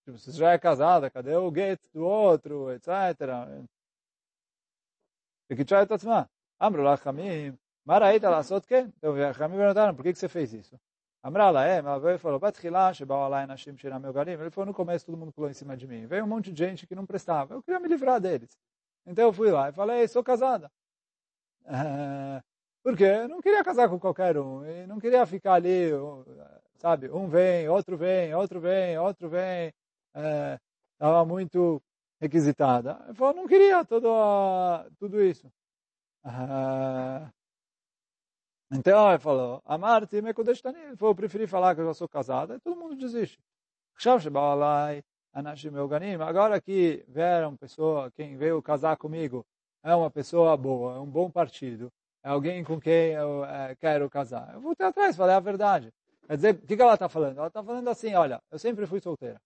Tipo, 0.06 0.18
você 0.18 0.32
já 0.32 0.54
é 0.54 0.60
casada, 0.60 1.10
cadê 1.10 1.36
o 1.36 1.54
get 1.54 1.80
do 1.94 2.06
outro, 2.06 2.72
etc. 2.72 2.88
Amro 6.60 6.84
lá, 6.84 6.98
Hamim, 7.06 7.58
Maraíta 7.86 8.30
lá, 8.30 8.44
só 8.44 8.60
que? 8.62 8.76
Então, 8.76 9.14
Hamim 9.40 9.58
perguntaram, 9.58 9.96
por 9.96 10.04
que, 10.04 10.14
você 10.16 10.30
fez 10.30 10.54
isso? 10.54 10.80
Lá, 11.24 11.68
é, 11.68 11.80
ela 11.80 12.18
falou, 12.20 12.40
Shebao 12.94 13.24
Alai 13.24 13.46
Nashim 13.46 13.76
Shiram 13.78 14.00
meu 14.00 14.14
garim. 14.14 14.32
Ele 14.32 14.50
falou, 14.52 14.68
no 14.68 14.74
começo 14.74 15.06
todo 15.06 15.18
mundo 15.18 15.34
pulou 15.34 15.50
em 15.50 15.54
cima 15.54 15.76
de 15.76 15.86
mim. 15.86 16.06
Veio 16.06 16.24
um 16.24 16.28
monte 16.28 16.54
de 16.54 16.64
gente 16.64 16.88
que 16.88 16.96
não 16.96 17.06
prestava. 17.06 17.56
Eu 17.56 17.64
queria 17.64 17.80
me 17.80 17.88
livrar 17.90 18.22
deles. 18.22 18.58
Então 19.08 19.26
eu 19.26 19.34
fui 19.34 19.50
lá 19.50 19.70
e 19.70 19.74
falei, 19.74 20.08
sou 20.08 20.24
casada. 20.24 20.70
Porque 22.84 23.04
eu 23.04 23.28
não 23.30 23.42
queria 23.42 23.64
casar 23.64 23.90
com 23.90 24.00
qualquer 24.00 24.38
um, 24.38 24.66
e 24.66 24.86
não 24.88 25.00
queria 25.00 25.26
ficar 25.26 25.54
ali, 25.54 25.92
sabe, 26.78 27.10
um 27.10 27.28
vem, 27.28 27.68
outro 27.70 27.98
vem, 27.98 28.34
outro 28.34 28.60
vem, 28.60 28.98
outro 28.98 29.30
vem, 29.30 29.74
estava 30.94 31.22
é, 31.22 31.26
muito 31.26 31.82
requisitada. 32.20 33.04
Eu 33.08 33.16
falei, 33.16 33.36
não 33.36 33.48
queria 33.48 33.84
todo, 33.86 34.08
tudo 35.00 35.22
isso. 35.24 35.52
Ah, 36.24 37.32
então 38.72 39.10
ele 39.10 39.20
falou, 39.20 39.62
amar-te 39.66 40.22
me 40.22 40.34
kodeshtani. 40.34 40.80
Ele 40.80 40.98
falou, 40.98 41.12
eu 41.12 41.16
preferi 41.16 41.48
falar 41.48 41.76
que 41.76 41.82
eu 41.82 41.86
já 41.88 41.94
sou 41.94 42.10
casada, 42.10 42.56
e 42.56 42.60
todo 42.60 42.78
mundo 42.78 42.96
desiste. 42.96 43.40
Agora 46.26 46.60
que 46.60 47.06
vieram 47.08 47.56
pessoa, 47.56 48.12
quem 48.12 48.36
veio 48.36 48.62
casar 48.62 48.98
comigo, 48.98 49.46
é 49.84 49.94
uma 49.94 50.10
pessoa 50.10 50.58
boa, 50.58 50.96
é 50.96 51.00
um 51.00 51.06
bom 51.06 51.30
partido, 51.30 51.92
é 52.24 52.30
alguém 52.30 52.64
com 52.64 52.80
quem 52.80 53.12
eu 53.12 53.46
é, 53.46 53.76
quero 53.76 54.10
casar. 54.10 54.54
Eu 54.54 54.62
voltei 54.62 54.88
atrás, 54.88 55.16
falei 55.16 55.36
a 55.36 55.40
verdade. 55.40 55.94
Quer 56.26 56.36
dizer, 56.36 56.56
o 56.56 56.66
que, 56.66 56.76
que 56.76 56.82
ela 56.82 56.96
está 56.96 57.08
falando? 57.08 57.38
Ela 57.38 57.48
está 57.48 57.64
falando 57.64 57.88
assim, 57.88 58.14
olha, 58.16 58.42
eu 58.52 58.58
sempre 58.58 58.86
fui 58.86 59.00
solteira. 59.00 59.40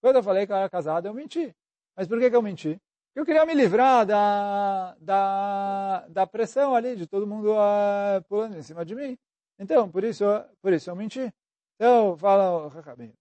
Quando 0.00 0.16
eu 0.16 0.22
falei 0.22 0.46
que 0.46 0.52
eu 0.52 0.56
era 0.56 0.68
casada, 0.68 1.08
eu 1.08 1.14
menti. 1.14 1.54
Mas 1.96 2.06
por 2.06 2.18
que, 2.20 2.30
que 2.30 2.36
eu 2.36 2.42
menti? 2.42 2.78
Eu 3.14 3.24
queria 3.24 3.46
me 3.46 3.54
livrar 3.54 4.04
da, 4.04 4.94
da, 5.00 6.06
da 6.08 6.26
pressão 6.26 6.74
ali, 6.74 6.94
de 6.94 7.06
todo 7.06 7.26
mundo 7.26 7.54
uh, 7.54 8.22
pulando 8.28 8.56
em 8.56 8.62
cima 8.62 8.84
de 8.84 8.94
mim. 8.94 9.16
Então, 9.58 9.90
por 9.90 10.04
isso, 10.04 10.24
por 10.60 10.72
isso 10.74 10.90
eu 10.90 10.94
menti. 10.94 11.32
Então, 11.76 12.16
fala, 12.18 12.70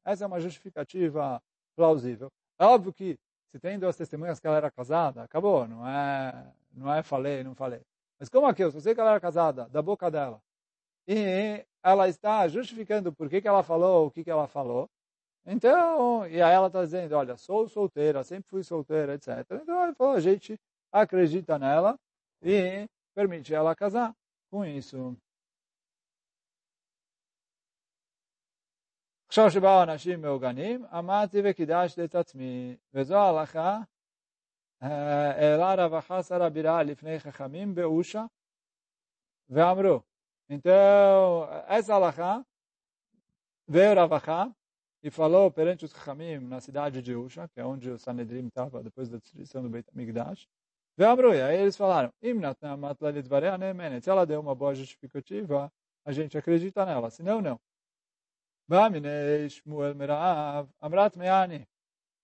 essa 0.04 0.26
é 0.26 0.28
uma 0.28 0.40
justificativa 0.40 1.42
plausível. 1.76 2.32
É 2.60 2.66
óbvio 2.66 2.94
que 2.94 3.18
se 3.52 3.60
tem 3.60 3.80
duas 3.80 3.96
testemunhas 3.96 4.40
que 4.40 4.48
ela 4.48 4.58
era 4.58 4.72
casada, 4.72 5.24
acabou, 5.24 5.68
não 5.68 5.88
é, 5.88 6.54
não 6.74 6.94
é 6.94 7.04
falei, 7.04 7.44
não 7.44 7.56
falei. 7.56 7.82
Mas 8.20 8.30
como 8.30 8.48
aqui, 8.48 8.64
eu 8.64 8.72
sei 8.80 8.94
que 8.94 9.00
ela 9.00 9.12
era 9.12 9.20
casada, 9.20 9.68
da 9.70 9.82
boca 9.82 10.10
dela. 10.10 10.42
E 11.08 11.66
ela 11.84 12.08
está 12.10 12.48
justificando 12.48 13.14
por 13.14 13.30
que, 13.30 13.42
que 13.42 13.48
ela 13.48 13.64
falou 13.64 14.08
o 14.08 14.12
que, 14.12 14.24
que 14.24 14.32
ela 14.32 14.48
falou. 14.48 14.90
Então, 15.46 16.28
e 16.28 16.42
aí 16.42 16.54
ela 16.54 16.68
está 16.68 16.84
dizendo, 16.84 17.16
olha, 17.16 17.38
sou 17.38 17.68
solteira, 17.70 18.24
sempre 18.24 18.50
fui 18.50 18.64
solteira, 18.64 19.14
etc. 19.14 19.46
Então 19.62 19.94
falou, 19.96 20.16
a 20.16 20.20
gente 20.20 20.60
acredita 20.92 21.60
nela 21.60 21.98
e 22.42 22.88
permite 23.14 23.54
ela 23.54 23.76
casar 23.76 24.14
com 24.50 24.66
isso. 24.66 25.16
עכשיו 29.35 29.51
שבאו 29.51 29.83
אנשים 29.83 30.23
מעוגנים, 30.23 30.85
אמרתי 30.99 31.41
וקידשתי 31.45 32.05
את 32.05 32.15
עצמי, 32.15 32.77
וזו 32.95 33.17
ההלכה 33.17 33.79
העלה 34.81 35.75
רב 35.75 35.95
החסר 35.95 36.43
הבירה 36.43 36.83
לפני 36.83 37.21
חכמים 37.21 37.75
באושה, 37.75 38.25
ואמרו, 39.51 40.01
então, 40.53 41.49
essa 41.69 41.95
alahá 41.95 42.45
veio 43.69 43.95
Ravachá 43.95 44.51
e 45.01 45.09
falou 45.09 45.49
perante 45.49 45.85
os 45.85 45.93
Chachamim 45.93 46.41
na 46.41 46.61
cidade 46.61 47.01
de 47.01 47.15
Usha, 47.15 47.47
que 47.47 47.61
é 47.61 47.65
onde 47.65 47.89
o 47.89 47.97
Sanedrim 47.97 48.49
estava 48.49 48.83
depois 48.83 49.09
da 49.09 49.19
destruição 49.19 49.63
do 49.63 49.69
Beit 49.69 49.89
HaMikdash. 49.95 50.49
Veio 50.97 51.35
e 51.35 51.41
aí 51.41 51.57
eles 51.57 51.77
falaram, 51.77 52.13
se 54.03 54.11
ela 54.11 54.27
deu 54.27 54.41
uma 54.41 54.57
boa 54.57 54.75
justificativa, 54.75 55.73
a 56.05 56.11
gente 56.11 56.37
acredita 56.37 56.85
nela, 56.85 57.11
senão 57.11 57.41
não. 57.41 57.61
Bamine 58.68 59.50
Shmuel 59.50 59.96
Amrat. 60.80 61.16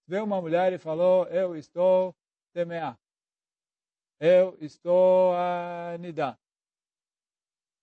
Veio 0.08 0.24
uma 0.24 0.42
mulher 0.42 0.74
e 0.74 0.78
falou, 0.78 1.26
eu 1.28 1.56
estou 1.56 2.16
temeá. 2.54 2.98
Eu 4.20 4.58
estou 4.60 5.34
a 5.34 5.98
nidá. 6.00 6.38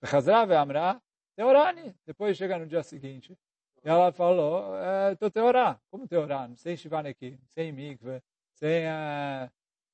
Chazra 0.05 0.61
Amra, 0.61 1.01
teorani. 1.37 1.95
Depois 2.05 2.37
chega 2.37 2.59
no 2.59 2.67
dia 2.67 2.83
seguinte, 2.83 3.37
e 3.85 3.89
ela 3.89 4.13
falou, 4.13 4.75
estou 5.13 5.31
teorá. 5.31 5.81
Como 5.91 6.07
teorá? 6.07 6.49
Sem 6.57 6.77
shivaneki, 6.77 7.39
sem 7.47 7.73
mikve, 7.73 8.23
sem... 8.55 8.87
Uh... 8.87 9.51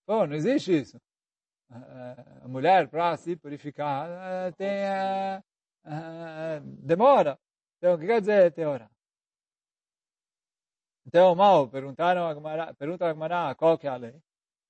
Pô, 0.07 0.27
não 0.27 0.35
existe 0.35 0.73
isso. 0.81 1.01
A 1.71 2.47
mulher, 2.49 2.89
para 2.89 3.17
se 3.17 3.37
purificar, 3.37 4.53
tem... 4.55 4.85
demora. 6.83 7.39
Então, 7.85 7.97
o 7.97 7.99
que 7.99 8.07
quer 8.07 8.19
dizer 8.19 8.51
teorá? 8.53 8.91
Então, 11.07 11.35
mal, 11.35 11.69
perguntaram 11.69 12.27
a 12.27 12.33
Gemara, 12.33 12.73
pergunta 12.73 13.05
a 13.05 13.13
Gemara 13.13 13.55
qual 13.57 13.77
que 13.77 13.87
é 13.87 13.91
a 13.91 13.97
lei. 13.97 14.19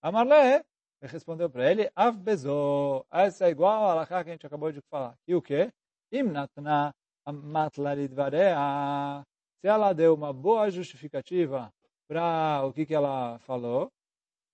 Amarle 0.03 0.65
respondeu 1.01 1.49
para 1.49 1.71
ele, 1.71 1.89
Av 1.95 2.13
bezo, 2.19 3.07
essa 3.13 3.47
é 3.47 3.51
igual 3.51 3.87
a 3.87 3.93
alahá 3.93 4.25
que 4.25 4.31
a 4.31 4.33
gente 4.33 4.45
acabou 4.45 4.73
de 4.73 4.81
falar. 4.91 5.17
E 5.29 5.35
o 5.37 5.41
quê? 5.41 5.73
Im 6.11 6.25
natna 6.25 6.93
matlarid 7.25 8.13
varea. 8.13 9.23
Se 9.61 9.69
ela 9.69 9.93
deu 9.93 10.13
uma 10.13 10.33
boa 10.33 10.69
justificativa 10.69 11.73
para 12.09 12.67
o 12.67 12.73
que, 12.73 12.85
que 12.85 12.97
ela 12.97 13.39
falou, 13.47 13.93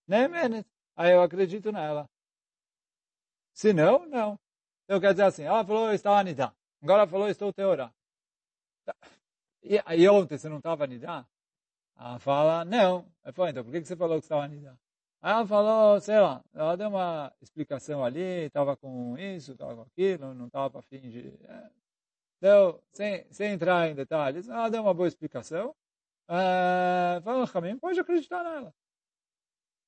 nem 0.07 0.29
aí 0.97 1.13
eu 1.13 1.23
acredito 1.23 1.73
nela. 1.73 2.07
Se 3.55 3.73
não, 3.73 4.05
não. 4.05 4.39
Então 4.85 5.01
quer 5.01 5.13
dizer 5.13 5.25
assim, 5.25 5.45
ela 5.45 5.65
falou, 5.65 5.95
estava 5.95 6.19
anidá. 6.19 6.53
Agora 6.83 7.03
ela 7.03 7.11
falou, 7.11 7.27
estou 7.27 7.55
teorá. 7.55 7.91
E, 9.63 9.81
e 9.97 10.09
ontem 10.09 10.39
você 10.39 10.49
não 10.49 10.59
estava 10.59 10.87
Nidá? 10.87 11.27
Ela 11.99 12.19
fala, 12.19 12.65
não. 12.65 13.07
Ela 13.23 13.33
falou, 13.33 13.51
então 13.51 13.65
por 13.65 13.73
que 13.73 13.85
você 13.85 13.97
falou 13.97 14.19
que 14.19 14.25
estava 14.25 14.49
Nidá? 14.49 14.77
Aí 15.23 15.33
ela 15.33 15.47
falou, 15.47 16.01
sei 16.01 16.19
lá, 16.19 16.43
ela 16.55 16.77
deu 16.77 16.89
uma 16.89 17.33
explicação 17.43 18.03
ali, 18.05 18.47
estava 18.47 18.77
com 18.77 19.19
isso, 19.19 19.53
estava 19.53 19.77
com 19.77 19.83
aquilo, 19.83 20.33
não 20.35 20.47
estava 20.47 20.71
para 20.71 20.99
de... 20.99 21.29
É. 21.45 21.71
Deu, 22.41 22.83
sem, 22.93 23.27
sem 23.31 23.53
entrar 23.53 23.91
em 23.91 23.95
detalhes, 23.95 24.49
ela 24.49 24.71
deu 24.71 24.83
uma 24.83 24.95
boa 24.95 25.09
explicação. 25.09 25.75
É, 26.27 27.21
falou, 27.23 27.45
Ramim, 27.45 27.79
pode 27.79 28.01
acreditar 28.01 28.43
nela. 28.43 28.73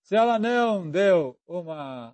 Se 0.03 0.17
ela 0.17 0.39
não 0.39 0.91
deu 0.91 1.39
uma 1.47 2.13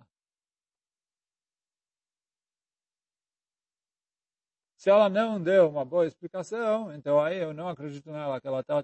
Se 4.79 4.89
ela 4.89 5.09
não 5.09 5.41
deu 5.41 5.69
uma 5.69 5.83
boa 5.83 6.07
explicação, 6.07 6.93
então 6.95 7.19
aí 7.19 7.37
eu 7.37 7.53
não 7.53 7.67
acredito 7.67 8.09
nela 8.09 8.39
que 8.39 8.47
ela 8.47 8.61
está 8.61 8.81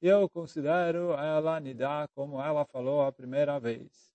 e 0.00 0.06
eu 0.06 0.30
considero 0.30 1.14
ela 1.14 1.58
nidá 1.58 2.06
como 2.14 2.40
ela 2.40 2.64
falou 2.64 3.02
a 3.02 3.10
primeira 3.10 3.58
vez. 3.58 4.14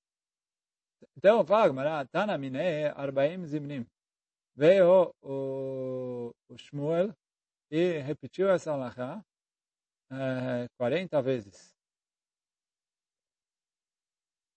Então, 1.17 1.45
fala, 1.45 1.67
Gmará, 1.67 2.05
Tana 2.05 2.37
Mine 2.37 2.85
Arbaim 2.95 3.45
Zimnim. 3.45 3.85
Veio 4.55 5.13
o, 5.21 6.33
o 6.47 6.57
Shmuel 6.57 7.13
e 7.69 7.97
repetiu 7.99 8.49
essa 8.49 8.71
alahá 8.71 9.21
é, 10.09 10.69
40 10.77 11.21
vezes. 11.21 11.75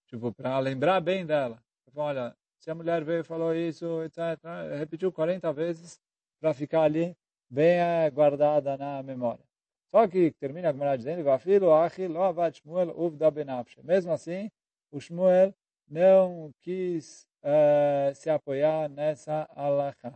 Tipo, 0.07 0.33
para 0.33 0.57
lembrar 0.59 1.01
bem 1.01 1.25
dela. 1.25 1.61
Olha, 1.93 2.33
se 2.59 2.71
a 2.71 2.75
mulher 2.75 3.03
veio 3.03 3.21
e 3.21 3.25
falou 3.25 3.53
isso, 3.53 4.01
etc., 4.03 4.39
repetiu 4.77 5.11
40 5.11 5.51
vezes 5.51 5.99
para 6.39 6.53
ficar 6.53 6.83
ali 6.83 7.15
bem 7.49 7.79
guardada 8.13 8.77
na 8.77 9.03
memória. 9.03 9.43
Só 9.91 10.07
que 10.07 10.31
termina 10.33 10.69
a 10.69 10.71
Gemara 10.71 10.97
dizendo, 10.97 11.23
Vafilo 11.23 11.67
lo 12.13 12.23
avad 12.23 12.55
Shmuel 12.55 12.93
uvda 12.95 13.31
benafshe. 13.31 13.81
Mesmo 13.83 14.11
assim, 14.11 14.51
o 14.91 14.99
Shmuel 14.99 15.53
não 15.87 16.53
quis 16.61 17.25
uh, 17.43 18.13
se 18.13 18.29
apoiar 18.29 18.87
nessa 18.89 19.49
alahá. 19.55 20.13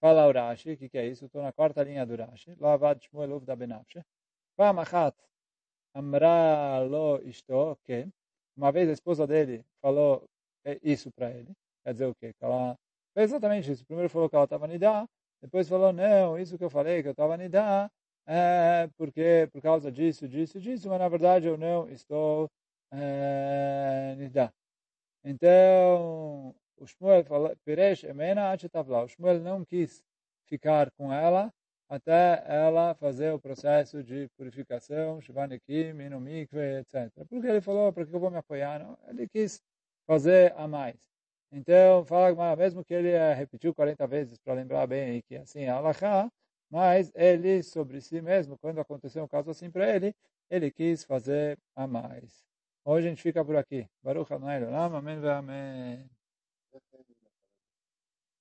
Fala 0.00 0.26
o 0.26 0.32
Rashi, 0.32 0.72
o 0.72 0.76
que, 0.76 0.88
que 0.90 0.98
é 0.98 1.06
isso? 1.06 1.24
Estou 1.24 1.42
na 1.42 1.52
quarta 1.52 1.82
linha 1.82 2.04
do 2.04 2.14
Rashi. 2.14 2.54
Lo 2.56 2.68
avad 2.68 3.02
Shmuel 3.02 3.32
uvda 3.32 3.56
benafshe. 3.56 4.04
Pamachat 4.56 5.16
amra 5.94 6.80
lo 6.80 7.20
isto, 7.22 7.78
que 7.84 8.06
uma 8.56 8.70
vez 8.70 8.88
a 8.88 8.92
esposa 8.92 9.26
dele 9.26 9.64
falou 9.80 10.28
isso 10.82 11.10
para 11.12 11.30
ele. 11.30 11.52
Quer 11.82 11.92
dizer 11.92 12.06
o 12.06 12.14
quê? 12.14 12.32
Que 12.34 12.44
ela 12.44 12.76
fez 13.14 13.30
exatamente 13.30 13.70
isso. 13.70 13.84
Primeiro 13.86 14.10
falou 14.10 14.28
que 14.28 14.36
ela 14.36 14.44
estava 14.44 14.66
nidá, 14.66 15.08
depois 15.44 15.68
falou, 15.68 15.92
não, 15.92 16.38
isso 16.38 16.56
que 16.58 16.64
eu 16.64 16.70
falei, 16.70 17.02
que 17.02 17.08
eu 17.08 17.12
estava 17.12 17.36
nidá, 17.36 17.90
é 18.26 18.88
porque, 18.96 19.48
por 19.52 19.60
causa 19.60 19.92
disso, 19.92 20.26
disso, 20.26 20.58
disso, 20.60 20.88
mas 20.88 20.98
na 20.98 21.08
verdade 21.08 21.46
eu 21.46 21.58
não 21.58 21.88
estou 21.90 22.50
é, 22.90 24.14
nidá. 24.16 24.50
Então, 25.24 26.54
o 26.78 26.86
Shmuel 26.86 27.24
falou. 27.24 27.52
O 29.04 29.08
Shmuel 29.08 29.40
não 29.40 29.64
quis 29.64 30.02
ficar 30.46 30.90
com 30.92 31.12
ela 31.12 31.52
até 31.88 32.42
ela 32.46 32.94
fazer 32.94 33.32
o 33.32 33.38
processo 33.38 34.02
de 34.02 34.28
purificação, 34.36 35.20
Shivanekim, 35.20 36.00
Inomikve, 36.00 36.78
etc. 36.80 37.10
Porque 37.28 37.46
ele 37.46 37.60
falou, 37.60 37.92
por 37.92 38.06
que 38.06 38.14
eu 38.14 38.20
vou 38.20 38.30
me 38.30 38.38
apoiar? 38.38 38.78
Não? 38.80 38.98
Ele 39.08 39.28
quis 39.28 39.62
fazer 40.06 40.54
a 40.56 40.66
mais. 40.66 40.96
Então, 41.56 42.04
fala 42.04 42.56
mesmo 42.56 42.84
que 42.84 42.92
ele 42.92 43.10
eh, 43.10 43.32
repetiu 43.32 43.72
40 43.72 44.08
vezes 44.08 44.36
para 44.38 44.54
lembrar 44.54 44.88
bem 44.88 45.22
que 45.22 45.36
assim 45.36 45.62
é 45.62 45.68
Allah, 45.70 46.28
mas 46.68 47.12
ele 47.14 47.62
sobre 47.62 48.00
si 48.00 48.20
mesmo, 48.20 48.58
quando 48.58 48.80
aconteceu 48.80 49.22
um 49.22 49.28
caso 49.28 49.50
assim 49.50 49.70
para 49.70 49.94
ele, 49.94 50.12
ele 50.50 50.68
quis 50.72 51.04
fazer 51.04 51.56
a 51.76 51.86
mais. 51.86 52.44
Hoje 52.84 53.06
a 53.06 53.10
gente 53.10 53.22
fica 53.22 53.44
por 53.44 53.54
aqui. 53.56 53.88
Baruch 54.02 54.32
Adonai 54.32 54.60
Amém 54.64 55.16
Amém. 55.28 56.23